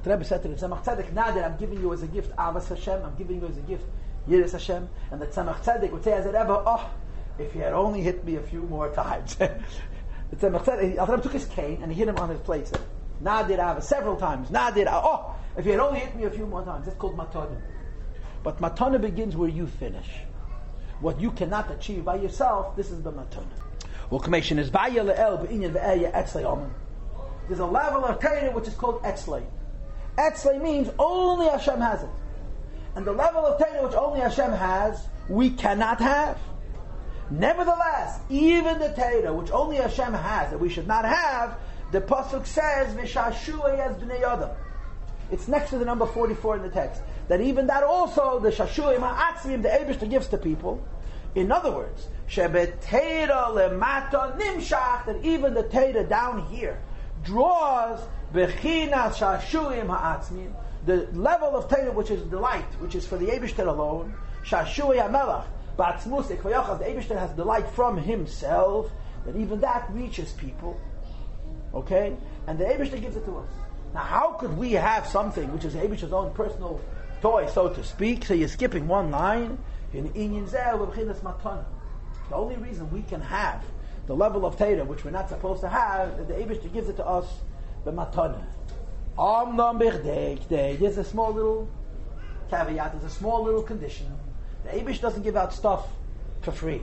[0.07, 3.03] Rebbe said to the Tzemach Tzedek, Nadir, I'm giving you as a gift Avas Hashem,
[3.05, 3.85] I'm giving you as a gift
[4.29, 4.89] Yiris Hashem.
[5.11, 6.91] And the Tzemach Tzedek would say as a Rebbe, oh,
[7.39, 9.35] if he had only hit me a few more times.
[9.37, 9.51] the
[10.37, 12.69] Tzemach Tzedek, Rebbe took his cane and he hit him on his.
[12.69, 12.81] Said,
[13.21, 14.51] Nadir Avas, several times.
[14.51, 16.87] Nadir oh, if he had only hit me a few more times.
[16.87, 17.61] That's called Matana.
[18.43, 20.09] But Matana begins where you finish.
[21.01, 23.47] What you cannot achieve by yourself, this is the Matana.
[24.09, 24.97] Well, commission is There's
[27.59, 29.43] a level of Torah which is called Etzlay.
[30.19, 32.11] Etzle means only Hashem has it.
[32.95, 36.39] And the level of Torah which only Hashem has, we cannot have.
[37.31, 41.59] Nevertheless, even the Torah which only Hashem has, that we should not have,
[41.93, 44.51] the Pasuk says, V'shashuah as.
[45.31, 47.03] It's next to the number 44 in the text.
[47.29, 50.83] That even that also, the Shashuah Ma'atzim, the Abish gives to people.
[51.35, 56.81] In other words, Shebetera lemata nimshach, that even the Torah down here
[57.25, 58.01] draws
[58.33, 64.15] Shashuim Ha'atzmin, the level of Torah which is delight, which is for the Abishter alone,
[64.45, 65.45] Shashui HaMelach,
[65.77, 68.91] Batzmusik, the Abishter has delight from himself,
[69.25, 70.81] that even that reaches people.
[71.75, 72.17] Okay?
[72.47, 73.49] And the Abishter gives it to us.
[73.95, 76.81] Now, how could we have something which is Abishter's own personal
[77.21, 78.25] toy, so to speak?
[78.25, 79.59] So you're skipping one line.
[79.93, 80.13] In.
[80.13, 80.21] The
[82.33, 83.65] only reason we can have
[84.07, 87.07] the level of Torah which we're not supposed to have, the Abishter gives it to
[87.07, 87.27] us
[87.87, 88.43] b'matana.
[89.17, 91.69] Amnam b'chdei There's a small little
[92.51, 92.93] caveat.
[92.93, 94.07] There's a small little condition.
[94.65, 95.89] The Abish doesn't give out stuff
[96.43, 96.83] for free.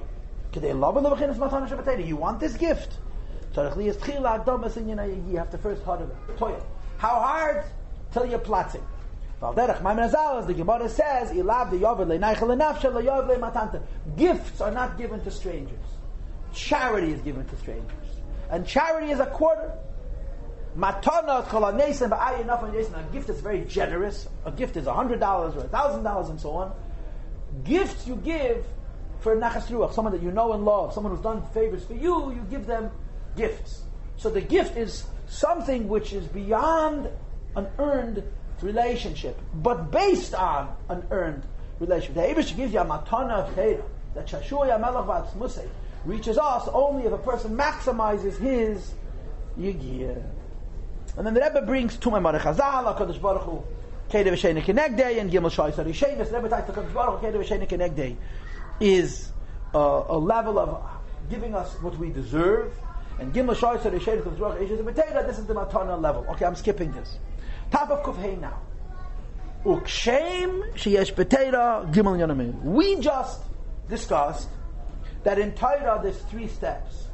[0.55, 2.97] You want this gift?
[3.55, 6.37] You have to first hard it.
[6.37, 6.65] Toil.
[6.97, 7.65] How hard?
[8.11, 8.83] Till you're plotting.
[9.41, 11.31] The Gemara says,
[14.15, 15.85] Gifts are not given to strangers.
[16.53, 17.91] Charity is given to strangers.
[18.49, 19.73] And charity is a quarter.
[20.77, 24.27] Matana a gift is very generous.
[24.45, 26.73] A gift is $100 or $1,000 and so on.
[27.63, 28.65] Gifts you give
[29.19, 32.31] for nachas ruach, someone that you know and love, someone who's done favors for you,
[32.31, 32.89] you give them
[33.35, 33.83] gifts.
[34.17, 37.09] So the gift is something which is beyond
[37.55, 38.23] an earned
[38.61, 41.43] relationship, but based on an earned
[41.79, 42.15] relationship.
[42.15, 43.83] The Abish gives you a matana of Torah,
[44.15, 45.67] that Shashuya Melech
[46.05, 48.93] reaches us only if a person maximizes his
[49.57, 50.23] yigiyah.
[51.17, 53.63] And then the Rebbe brings to my Mare Chazal, HaKadosh Baruch Hu,
[54.09, 57.43] Kede V'Sheine Kenegdei, and Gimel Shoy Sari Shenis, the Rebbe takes HaKadosh Baruch Hu, Kede
[57.43, 58.15] V'Sheine Kenegdei,
[58.79, 59.31] is
[59.75, 60.81] uh, a level of
[61.29, 62.73] giving us what we deserve,
[63.19, 64.67] and Gimel Shoy Sari Shenis, HaKadosh Baruch Hu,
[65.27, 66.25] this is the Matana level.
[66.31, 67.17] Okay, I'm skipping this.
[67.69, 68.59] Top of Kuf Hey now.
[69.65, 72.61] Ukshem Sheyesh B'Teira Gimel Yonamin.
[72.63, 73.41] We just
[73.87, 74.49] discussed
[75.23, 77.07] that in Torah there's three steps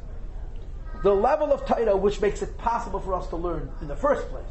[1.02, 4.28] the level of Torah which makes it possible for us to learn in the first
[4.28, 4.44] place,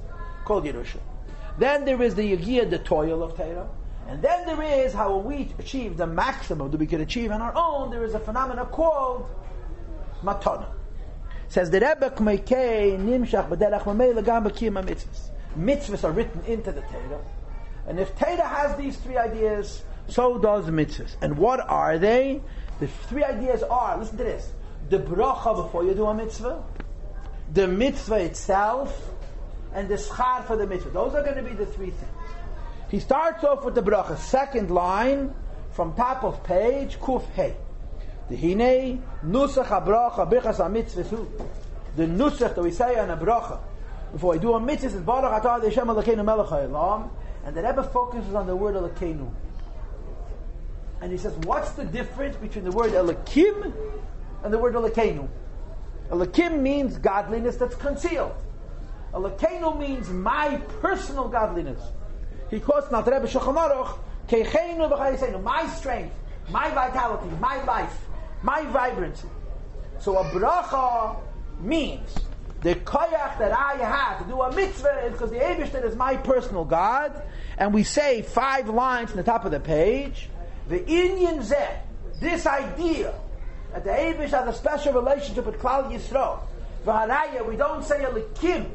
[0.46, 1.00] called Yerusha.
[1.58, 3.68] Then there is the Yagiyah, the toil of Torah.
[4.08, 7.54] And then there is how we achieve the maximum that we can achieve on our
[7.56, 9.30] own, there is a phenomenon called
[10.24, 10.68] Matana.
[11.48, 15.30] says the Rebbe Kmeikei Nimshach B'derach Mamei Legam B'kiyam Mitzvahs.
[15.58, 17.22] Mitzvahs are written into the Torah.
[17.88, 21.16] And if Torah has these three ideas, so does mitzvahs.
[21.22, 22.42] And what are they?
[22.80, 24.54] The three ideas are, listen to this
[24.90, 26.64] the bracha before you do a mitzvah,
[27.54, 29.12] the mitzvah itself,
[29.74, 30.90] and the schar for the mitzvah.
[30.90, 32.12] Those are going to be the three things.
[32.90, 35.34] He starts off with the bracha, second line
[35.72, 37.56] from top of page, kuf hey.
[38.30, 41.26] The hine nusach habracha birchas mitzvah
[41.96, 43.60] The nusach that we say on a bracha
[44.12, 47.10] before we do a mitzvah is baruch atah Hashem Elokeinu melech
[47.46, 49.32] and the Rebbe focuses on the word Elokeinu.
[51.02, 53.74] And he says, what's the difference between the word Elokim
[54.44, 55.28] and the word Elokeinu.
[56.10, 58.36] Elokim means godliness that's concealed.
[59.14, 61.82] Elokeinu means my personal godliness.
[62.50, 66.16] He quotes not Rebbe Shulchan Aruch, my strength,
[66.50, 68.06] my vitality, my life,
[68.42, 69.28] my vibrancy.
[70.00, 71.20] So a bracha
[71.60, 72.16] means
[72.62, 76.18] the koyach that I have to do a mitzvah is because the Abishter is my
[76.18, 77.22] personal God,
[77.58, 80.30] and we say five lines in the top of the page.
[80.68, 81.80] The Inyan Zeh,
[82.20, 83.14] this idea
[83.74, 86.40] that the Abish has a special relationship with Klal Yisrael.
[86.86, 88.70] V'haraya, we don't say Elikim,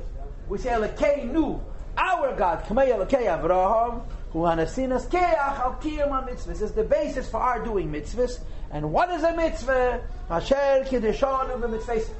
[0.48, 1.60] we say Elikeinu,
[1.96, 4.02] our God, Kamei Elikei Avraham,
[4.34, 8.40] Huhanasinas keach al kiyam mitzvahs is the basis for our doing mitzvahs.
[8.72, 10.02] And what is a mitzvah?
[10.28, 12.10] Asher kiddishanu b'mitzvahs.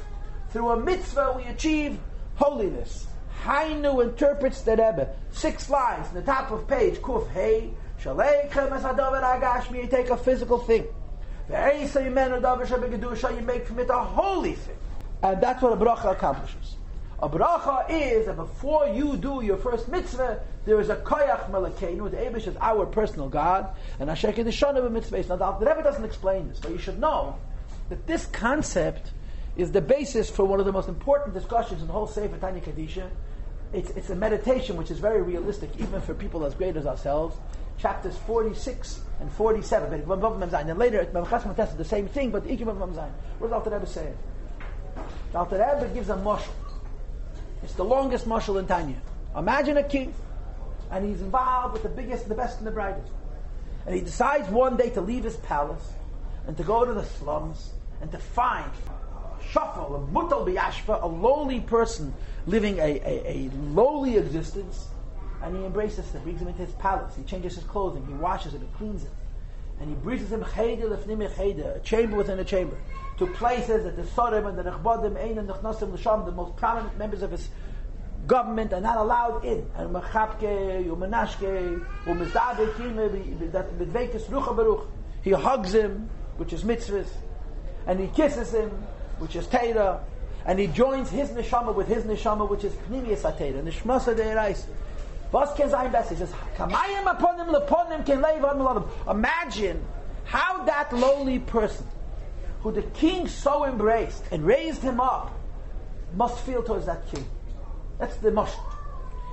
[0.50, 1.98] Through a mitzvah we achieve
[2.36, 3.08] holiness.
[3.42, 5.08] Hainu interprets the Rebbe.
[5.32, 6.94] Six lines in the top of page.
[6.98, 7.70] Kuf hey.
[8.00, 9.82] Shalechem es hadavar agashmi.
[9.82, 10.86] You take a physical thing.
[11.48, 14.76] You make from it a holy thing.
[15.22, 16.76] And that's what a bracha accomplishes.
[17.20, 22.10] A bracha is that before you do your first mitzvah, there is a koyach melekenu.
[22.10, 23.68] The Abish is our personal God,
[24.00, 25.24] and Asher Kedishonu mitzvah.
[25.28, 27.38] Now the Rebbe doesn't explain this, but you should know
[27.88, 29.12] that this concept
[29.56, 32.60] is the basis for one of the most important discussions in the whole Sefer Tanya
[32.60, 33.08] Kadisha.
[33.72, 37.36] It's, it's a meditation which is very realistic, even for people as great as ourselves.
[37.78, 39.92] Chapters 46 and 47.
[39.92, 44.12] And later, Memchas tested the same thing, but Ikim What does Alter Rebbe say?
[45.34, 46.52] Alter Rebbe gives a mushal.
[47.62, 49.00] It's the longest mushal in Tanya.
[49.36, 50.14] Imagine a king,
[50.90, 53.10] and he's involved with the biggest, the best, and the brightest.
[53.86, 55.92] And he decides one day to leave his palace
[56.46, 61.06] and to go to the slums and to find a shuffle, a mutal biyashpa, a
[61.06, 62.14] lowly person
[62.46, 64.88] living a, a, a lowly existence,
[65.44, 67.14] and he embraces him, brings him into his palace.
[67.14, 69.12] He changes his clothing, he washes him, he cleans him,
[69.78, 72.76] and he brings him a chamber within a chamber
[73.18, 76.98] to places that the Sorim and the Nechbodim, Ein and Nechnosim L'Sham, the most prominent
[76.98, 77.48] members of his
[78.26, 79.70] government are not allowed in.
[79.76, 84.88] And Mechapke, Umenashke, Umezdave, that Bedvekis Rucha Baruch.
[85.22, 87.08] He hugs him, which is mitzvahs,
[87.86, 88.70] and he kisses him,
[89.18, 90.00] which is Teira,
[90.44, 94.64] and he joins his neshama with his neshama, which is Pnimius HaTeira, Nishmasa De'erais.
[95.56, 96.14] Can sein besser?
[96.14, 99.84] He says, Kamayim upon him, leponim, ken leiv Imagine
[100.24, 101.86] how that lowly person
[102.60, 105.32] who the king so embraced and raised him up,
[106.14, 107.24] must feel towards that king.
[107.98, 108.52] That's the mush.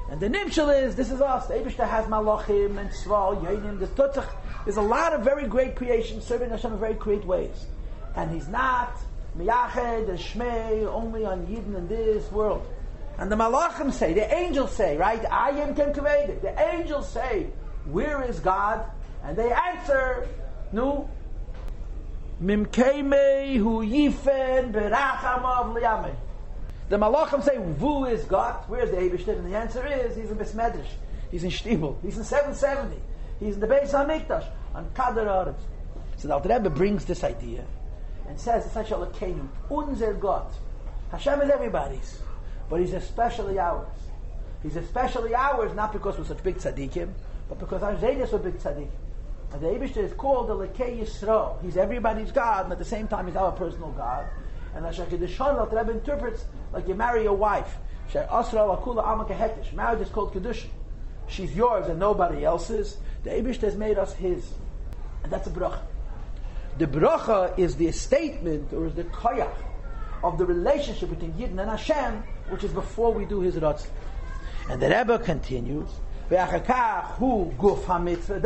[0.09, 1.47] And the nimshal is, this is us.
[1.47, 4.27] Abishta has malachim and sval, yainim, the tutzach.
[4.65, 7.67] There's a lot of very great creations serving Hashem in very great ways.
[8.15, 8.97] And he's not
[9.37, 12.67] miyached and shmei only on Yidden in this world.
[13.22, 15.24] And the malachim say, the angels say, right?
[15.32, 16.41] I am created.
[16.41, 17.51] The angels say,
[17.86, 18.84] where is God?
[19.24, 20.28] And they answer,
[20.72, 21.07] no,
[22.41, 26.15] Mimkeme hu yifen berachamav liyame.
[26.89, 28.63] The malachim say, who is God.
[28.67, 29.38] Where's the Ebershter?
[29.38, 30.89] And the answer is, he's in Besmedrish.
[31.30, 31.97] He's in Shtibel.
[32.01, 32.99] He's in 770.
[33.39, 34.47] He's in the Beis HaMikdash.
[34.74, 35.61] On Kader Aretz.
[36.17, 37.65] So the Alter Rebbe brings this idea
[38.28, 38.97] and says, it's such a.
[39.69, 40.51] Unser Gott.
[41.11, 42.19] Hashem is everybody's.
[42.72, 43.86] But he's especially ours.
[44.63, 47.11] He's especially ours not because we're such big tzaddikim,
[47.49, 48.88] but because our Zaydas were big tzaddikim.
[49.51, 51.61] And the Abishter is called the Lekei Yisrael.
[51.61, 54.26] He's everybody's God, and at the same time he's our personal God.
[54.74, 57.76] And the Shakidishon, the Rebbe interprets like you marry a wife.
[58.13, 60.69] Marriage is called Kedushin.
[61.28, 62.97] She's yours and nobody else's.
[63.24, 64.49] The Abishter has made us his.
[65.24, 65.82] And that's a bracha.
[66.78, 69.53] The bracha is the statement, or is the koyach,
[70.24, 73.87] of the relationship between Yidden and Hashem, which is before we do his ratzah.
[74.69, 75.89] And the Rebbe continues,
[76.29, 76.47] then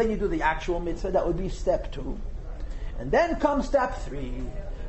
[0.09, 2.17] you do the actual mitzvah, that would be step two.
[2.99, 4.31] And then comes step three.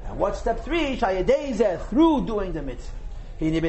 [0.06, 0.96] And what's step three?
[0.96, 2.92] Through doing the mitzvah.
[3.38, 3.60] We do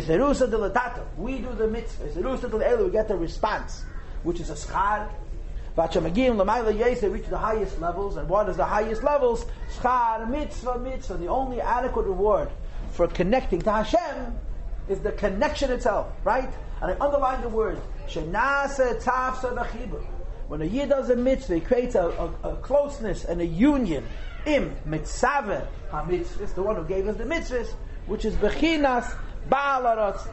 [1.53, 2.85] the mitzvah.
[2.85, 3.83] We get the response,
[4.23, 5.09] which is a schar.
[5.75, 8.17] They reach the highest levels.
[8.17, 9.45] And what is the highest levels?
[9.79, 11.17] Schar, mitzvah, mitzvah.
[11.17, 12.49] The only adequate reward
[12.91, 14.37] for connecting to Hashem
[14.89, 16.49] is the connection itself, right?
[16.81, 20.05] And I underline the word Shenase tafsa.
[20.47, 22.07] When a yid does a mitzvah, he creates a,
[22.43, 24.05] a, a closeness and a union.
[24.45, 27.67] Im mitzvah ha-mitzvah, the one who gave us the mitzvahs,
[28.05, 29.13] which is bechinas
[29.49, 30.25] ba'alaratz,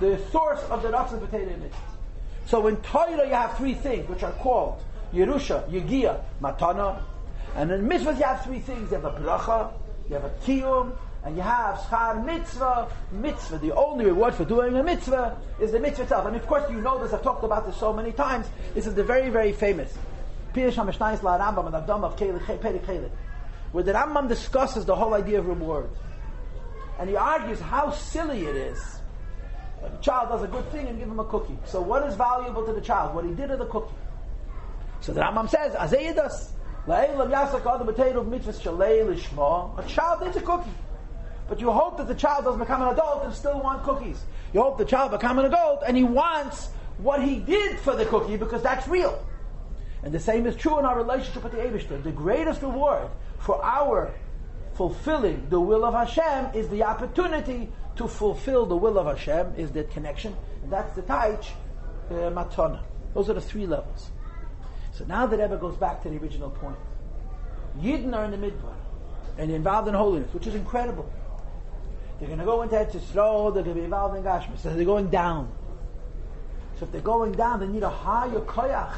[0.00, 1.96] the source of the ratzah potato mitzvahs.
[2.46, 4.82] So in Torah you have three things, which are called
[5.14, 7.02] Yerusha, Yegia, Matana.
[7.56, 8.90] And in mitzvahs you have three things.
[8.90, 9.72] You have a bracha,
[10.08, 10.92] you have a kiyum,
[11.28, 13.58] and you have schar mitzvah, mitzvah.
[13.58, 16.26] The only reward for doing a mitzvah is the mitzvah itself.
[16.26, 17.12] And of course, you know this.
[17.12, 18.46] I've talked about this so many times.
[18.72, 19.92] This is the very, very famous
[20.54, 23.10] Pirush Hamishnayis La Rambam and Avdam of Perik
[23.72, 25.90] where the Rambam discusses the whole idea of reward,
[26.98, 29.00] and he argues how silly it is.
[29.82, 31.58] A child does a good thing and give him a cookie.
[31.66, 33.14] So what is valuable to the child?
[33.14, 33.94] What he did or the cookie?
[35.02, 36.52] So the Rambam says, Azeyidas,
[36.90, 37.18] a
[39.86, 40.70] child needs a cookie.
[41.48, 44.22] But you hope that the child doesn't become an adult and still want cookies.
[44.52, 46.68] You hope the child become an adult and he wants
[46.98, 49.24] what he did for the cookie because that's real.
[50.02, 52.02] And the same is true in our relationship with the Abishter.
[52.02, 54.12] The greatest reward for our
[54.74, 59.72] fulfilling the will of Hashem is the opportunity to fulfill the will of Hashem, is
[59.72, 60.36] that connection.
[60.62, 61.46] And that's the taich
[62.10, 62.80] uh, matana.
[63.14, 64.10] Those are the three levels.
[64.92, 66.76] So now the Rebbe goes back to the original point.
[67.80, 68.74] Yidden are in the midbar
[69.36, 71.10] and involved in holiness, which is incredible.
[72.18, 74.58] They're going to go into Eretz Yisrael, they're going to be involved in Gashmis.
[74.58, 75.52] So they're going down.
[76.78, 78.92] So if they're going down, they need a higher koyach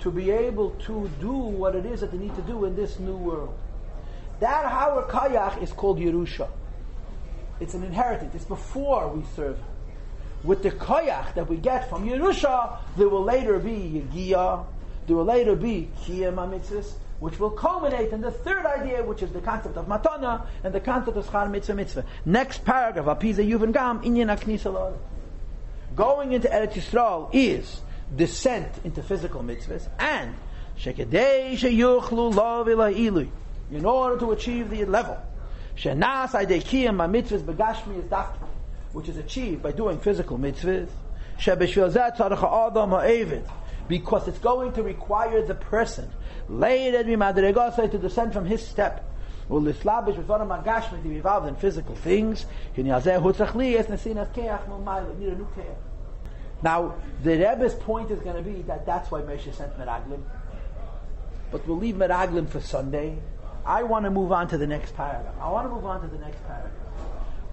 [0.00, 2.98] to be able to do what it is that they need to do in this
[2.98, 3.56] new world.
[4.40, 6.48] That higher koyach is called Yerusha.
[7.60, 8.34] It's an inheritance.
[8.34, 9.58] It's before we serve.
[10.42, 14.66] With the koyach that we get from Yerusha, there will later be Yegiya,
[15.06, 16.38] there will later be Kiyam
[17.24, 20.80] which will culminate in the third idea, which is the concept of matana and the
[20.80, 22.04] concept of schar mitzvah mitzvah.
[22.26, 24.98] Next paragraph, apiza yuvan gam inyan
[25.96, 27.80] Going into Eretz Yisrael is
[28.14, 30.34] descent into physical mitzvahs and
[30.78, 33.30] shekedei sheyuchlu lav ilu
[33.72, 35.16] in order to achieve the level
[35.78, 38.46] shenas aidekiyam mitzvahs begashmi is dafki
[38.92, 40.90] which is achieved by doing physical mitzvahs.
[41.40, 42.90] Adam
[43.88, 46.10] because it's going to require the person
[46.48, 49.10] Leired mi madregosai to descend from his step.
[49.50, 52.46] Ul islabish with one magashmi to be involved in physical things.
[52.74, 53.54] Kin yazeh keach
[55.18, 55.76] need a new care.
[56.62, 60.22] Now, the Rebbe's point is going to be that that's why Moshe sent Meraglim.
[61.50, 63.18] But we'll leave Meraglim for Sunday.
[63.66, 65.34] I want to move on to the next paragraph.
[65.40, 66.72] I want to move on to the next paragraph.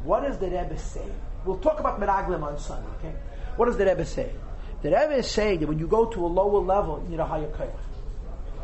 [0.04, 1.06] What does the Rebbe say?
[1.46, 3.16] We'll talk about Meraglim on Sunday, okay?
[3.58, 4.32] What does the Rebbe say?
[4.82, 7.26] The Rebbe is saying that when you go to a lower level, you need a
[7.26, 7.91] higher koyach.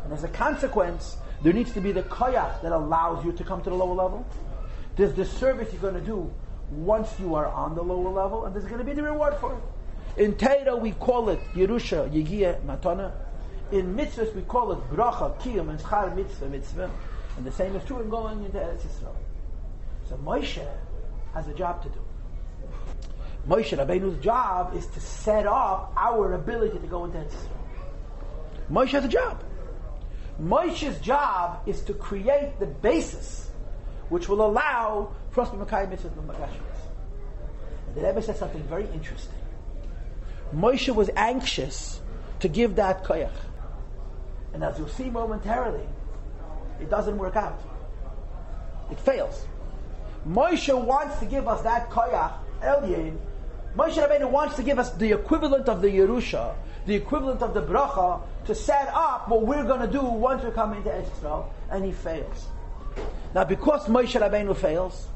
[0.08, 3.60] And as a consequence, there needs to be the koyach that allows you to come
[3.60, 4.26] to the lower level.
[4.96, 6.32] There's the service you're going to do
[6.70, 9.52] once you are on the lower level, and there's going to be the reward for
[9.52, 10.22] it.
[10.22, 13.12] In Torah, we call it Yerusha, Yegia, Matana.
[13.70, 16.90] In mitzvahs, we call it Bracha, Kiyum, and Schar Mitzvah, Mitzvah.
[17.36, 19.14] And the same is true in going into Eretz Yisrael.
[20.08, 20.66] So Moshe
[21.34, 22.00] has a job to do.
[23.46, 28.72] Moshe Rabbeinu's job is to set up our ability to go into Eretz Yisrael.
[28.72, 29.44] Moshe has a job.
[30.40, 33.50] Moshe's job is to create the basis
[34.08, 36.28] which will allow for us to Makai Mitzvah and
[37.94, 39.34] the Rebbe says something very interesting.
[40.54, 42.00] Moshe was anxious
[42.40, 43.30] to give that koyach.
[44.54, 45.86] And as you'll see momentarily,
[46.80, 47.60] it doesn't work out.
[48.90, 49.46] It fails.
[50.26, 53.18] Moshe wants to give us that koyach, Elyon,
[53.76, 56.54] Moshe Rabbeinu wants to give us the equivalent of the Yerusha,
[56.86, 60.50] the equivalent of the bracha, to set up what we're going to do once we
[60.50, 62.48] come into Israel, and he fails.
[63.34, 65.06] Now, because Moshe Rabbeinu fails,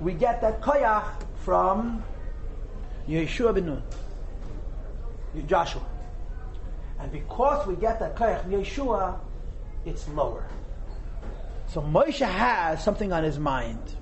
[0.00, 1.04] we get that koyach
[1.44, 2.04] from
[3.08, 3.82] Yeshua ben Nun,
[5.46, 5.82] Joshua.
[7.00, 9.18] And because we get that koyach from Yeshua,
[9.84, 10.46] it's lower.
[11.66, 13.96] So Moshe has something on his mind.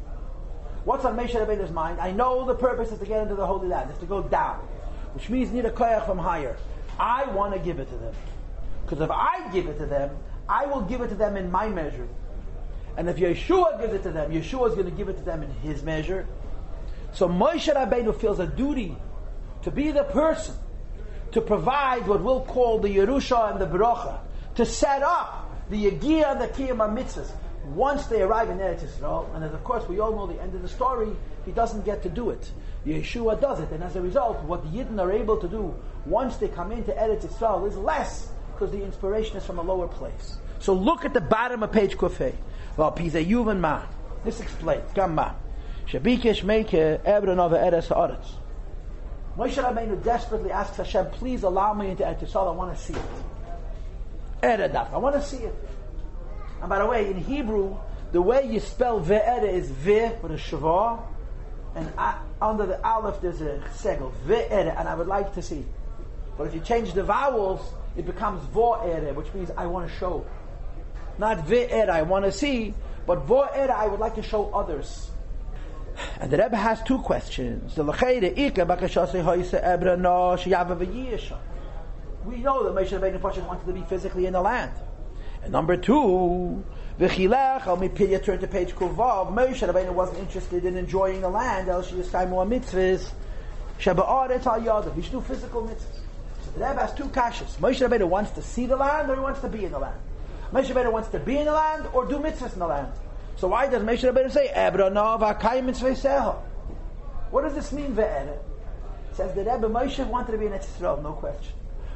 [0.91, 2.01] What's on Moshe Rabbeinu's mind?
[2.01, 4.57] I know the purpose is to get into the Holy Land, is to go down,
[5.15, 6.57] which means need a koyach from higher.
[6.99, 8.13] I want to give it to them.
[8.83, 10.11] Because if I give it to them,
[10.49, 12.09] I will give it to them in my measure.
[12.97, 15.45] And if Yeshua gives it to them, Yeshua is going to give it to them
[15.45, 16.27] in his measure.
[17.13, 18.97] So Moshe Rabbeinu feels a duty
[19.63, 20.57] to be the person
[21.31, 24.19] to provide what we'll call the Yerusha and the Barocha,
[24.57, 27.31] to set up the Yagiyah and the Kiyam mitzvahs,
[27.65, 30.55] once they arrive in Eretz Yisrael, and as of course we all know the end
[30.55, 31.11] of the story,
[31.45, 32.51] he doesn't get to do it.
[32.87, 35.75] Yeshua does it, and as a result, what the Yidden are able to do
[36.07, 39.89] once they come into Eretz Yisrael is less because the inspiration is from a lower
[39.89, 40.39] place.
[40.59, 42.35] So look at the bottom of page Kufay.
[42.77, 43.83] Well, Pisa Yuvan Ma.
[44.25, 44.91] This explains.
[44.93, 45.37] Gamma.
[45.87, 48.33] Shabikesh Meike Ebranova Eretz Haaretz.
[49.37, 52.49] Moshe Rabbeinu desperately asks Hashem, please allow me into Eretz Yisrael.
[52.49, 53.03] I want to see it.
[54.43, 54.93] Eredaf.
[54.93, 55.55] I want to see it.
[56.61, 57.77] And by the way, in Hebrew,
[58.13, 61.01] the way you spell ve'ere is ve with a shavah,
[61.75, 61.93] and
[62.43, 65.65] under the aleph there's a segel ve'ere, and I would like to see.
[66.37, 67.61] But if you change the vowels,
[67.97, 70.27] it becomes vo'ere, which means I want to show.
[71.19, 72.75] Not ve'ere, I want to see,
[73.07, 75.11] but vo'ere, I would like to show others.
[76.21, 77.77] And the Rebbe has two questions.
[77.77, 77.93] We know
[82.65, 84.73] that Moshe Rabbeinu wanted to be physically in the land.
[85.43, 86.65] And number two,
[87.01, 92.13] V'chilech, I'll turn to page Kuvav, Moshe Rabbeinu wasn't interested in enjoying the land, just
[92.13, 93.11] more mitzvahs.
[93.79, 96.01] Shaba'aret al yadav, he should do physical mitzvahs.
[96.45, 97.57] So the Rebbe has two kashas.
[97.57, 99.99] Moshe Rabbeinu wants to see the land or he wants to be in the land.
[100.53, 102.93] Moshe Rabbeinu wants to be in the land or do mitzvahs in the land.
[103.37, 106.37] So why does Moshe Rabbeinu say, Ebra no v'akayim mitzvah
[107.31, 108.37] What does this mean, ve'ere?
[109.15, 111.55] Says the Rebbe, Moshe wanted to be in Israel, no question.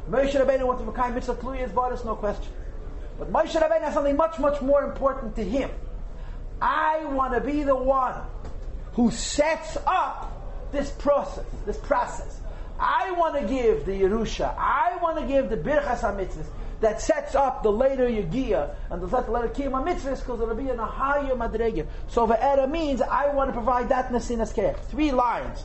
[0.08, 2.50] Moshe Rabbeinu wanted to be mitzvah tluyas baris, no question.
[3.18, 5.70] But Moshe Rabbeinu has something much, much more important to him.
[6.60, 8.14] I want to be the one
[8.92, 10.30] who sets up
[10.72, 12.40] this process, this process.
[12.78, 16.46] I want to give the Yerusha, I want to give the Birchas HaMitzvahs
[16.80, 20.78] that sets up the later Yagia and the later Kiyama mitzvahs because it'll be in
[20.78, 21.86] a higher Madrega.
[22.08, 24.78] So the Ve'era means I want to provide that Nasinas Keach.
[24.86, 25.64] Three lines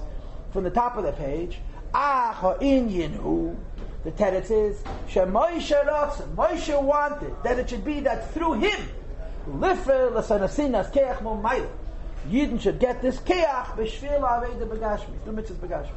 [0.54, 1.60] from the top of the page.
[1.94, 3.56] Ah Yinu.
[4.04, 6.36] The teretz is Shemoshe Ratzon.
[6.36, 8.90] Moshe wanted that it should be that through him,
[9.48, 11.68] Lifer Keach.
[12.30, 15.24] Yidden should get this Keach B'Shvil Aveda Begashmi.
[15.26, 15.96] The mitzvahs Begashmi.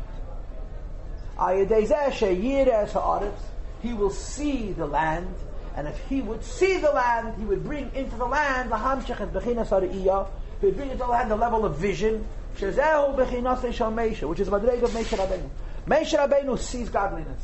[3.82, 5.34] He will see the land,
[5.74, 9.20] and if he would see the land, he would bring into the land the hamshech
[9.20, 10.28] and hariyah.
[10.60, 12.24] He would bring into the land the level of vision,
[12.58, 15.48] shezehu bechinas shal Meisha, which is madreg of Meisha Rabbeinu.
[15.86, 17.40] Meisha Rabbeinu sees godliness.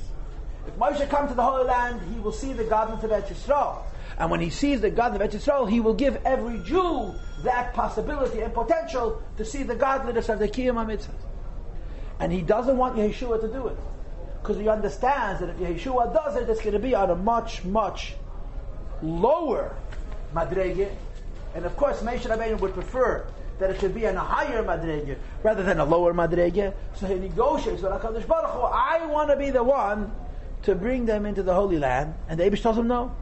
[0.69, 3.83] If Moshe comes to the Holy Land, he will see the godliness of Eretz Yisrael.
[4.19, 7.73] And when he sees the godliness of Eretz Yisrael, he will give every Jew that
[7.73, 11.09] possibility and potential to see the godliness of the Kiyam HaMitzvah.
[12.21, 13.79] And he doesn't want Yeshua to do it.
[14.43, 17.65] Because he understands that if Yeshua does it, it's going to be on a much,
[17.65, 18.15] much
[19.01, 19.75] lower
[20.35, 20.91] madrege.
[21.55, 23.27] And of course, Moshe Rabbeinu would prefer
[23.59, 26.75] that it should be on a higher madrege rather than a lower madrege.
[26.95, 30.13] So he negotiates with HaKadosh Baruch Hu, I want to be the one
[30.63, 32.15] to bring them into the Holy Land.
[32.29, 33.15] And the Abish tells him no.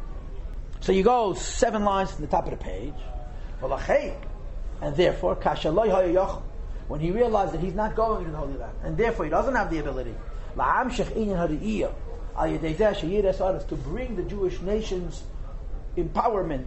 [0.81, 2.95] So you go seven lines from the top of the page.
[4.83, 5.35] And therefore,
[6.89, 9.55] when he realized that he's not going to the Holy Land, and therefore he doesn't
[9.55, 10.15] have the ability
[13.69, 15.23] to bring the Jewish nation's
[15.97, 16.67] empowerment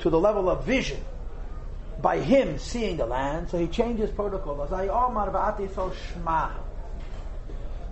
[0.00, 1.00] to the level of vision
[2.00, 3.50] by him seeing the land.
[3.50, 4.56] So he changes protocol.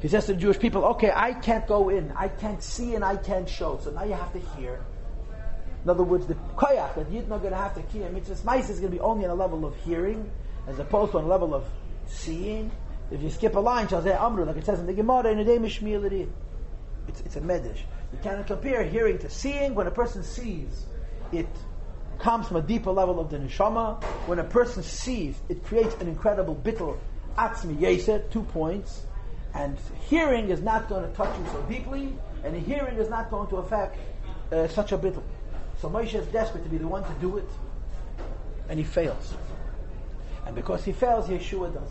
[0.07, 3.05] He says to the Jewish people, okay, I can't go in, I can't see and
[3.05, 4.79] I can't show, so now you have to hear.
[5.83, 8.71] In other words, the koyach that you're not going to have to kiyam mitzvahs mice
[8.71, 10.31] is going to be only on a level of hearing,
[10.69, 11.65] as opposed to on a level of
[12.07, 12.71] seeing.
[13.11, 15.41] If you skip a line, shall say amru, like it says in the Gemara, in
[15.41, 16.29] a day mishmil
[17.09, 17.81] it's, it's a medish.
[18.13, 19.75] You cannot compare hearing to seeing.
[19.75, 20.87] When a person sees,
[21.33, 21.49] it
[22.21, 24.01] comes from a deeper level of the neshama.
[24.29, 26.97] When a person sees, it creates an incredible bittul
[27.37, 29.03] atzmi yeser, two points.
[29.57, 29.79] And
[30.09, 32.13] hearing is not going to touch you so deeply,
[32.45, 33.99] and hearing is not going to affect
[34.53, 35.23] uh, such a bittul.
[35.81, 37.49] So Moshe is desperate to be the one to do it,
[38.69, 39.35] and he fails.
[40.45, 41.89] And because he fails, Yeshua does.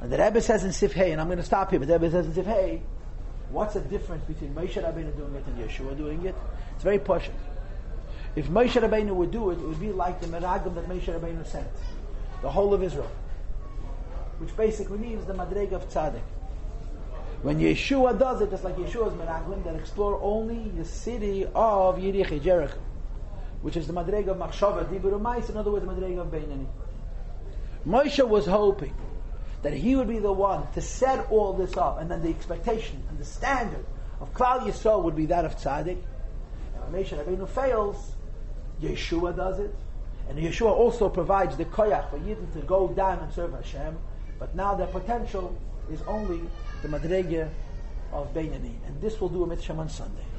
[0.00, 2.10] And the Rebbe says in Sifhei, and I'm going to stop here, but the Rebbe
[2.10, 2.82] says in Sif Hey,
[3.50, 6.36] what's the difference between Moshe Rabbeinu doing it and Yeshua doing it?
[6.76, 7.28] It's very posh.
[8.36, 11.44] If Moshe Rabbeinu would do it, it would be like the Meraglim that Moshe Rabbeinu
[11.46, 11.66] sent,
[12.42, 13.10] the whole of Israel,
[14.38, 16.22] which basically means the Madreg of Tzaddik.
[17.42, 22.42] When Yeshua does it, it's like Yeshua's Meraglim that explore only the city of Yericho,
[22.42, 22.78] Jericho,
[23.62, 26.66] which is the Madreg of Machshava, Dibur in other words, the Madreg of Beinani.
[27.86, 28.94] Moshe was hoping
[29.62, 33.02] that he would be the one to set all this up, and then the expectation
[33.08, 33.86] and the standard
[34.20, 35.96] of Klal Yisrael would be that of Tzaddik.
[36.74, 38.12] And when Moshe Rabbeinu fails,
[38.82, 39.74] Yeshua does it,
[40.28, 43.98] and Yeshua also provides the koyach for Yidden to go down and serve Hashem.
[44.38, 45.56] But now their potential
[45.90, 46.42] is only
[46.82, 47.48] the madrege
[48.12, 50.29] of Beinani, and this will do a mitzvah on Sunday.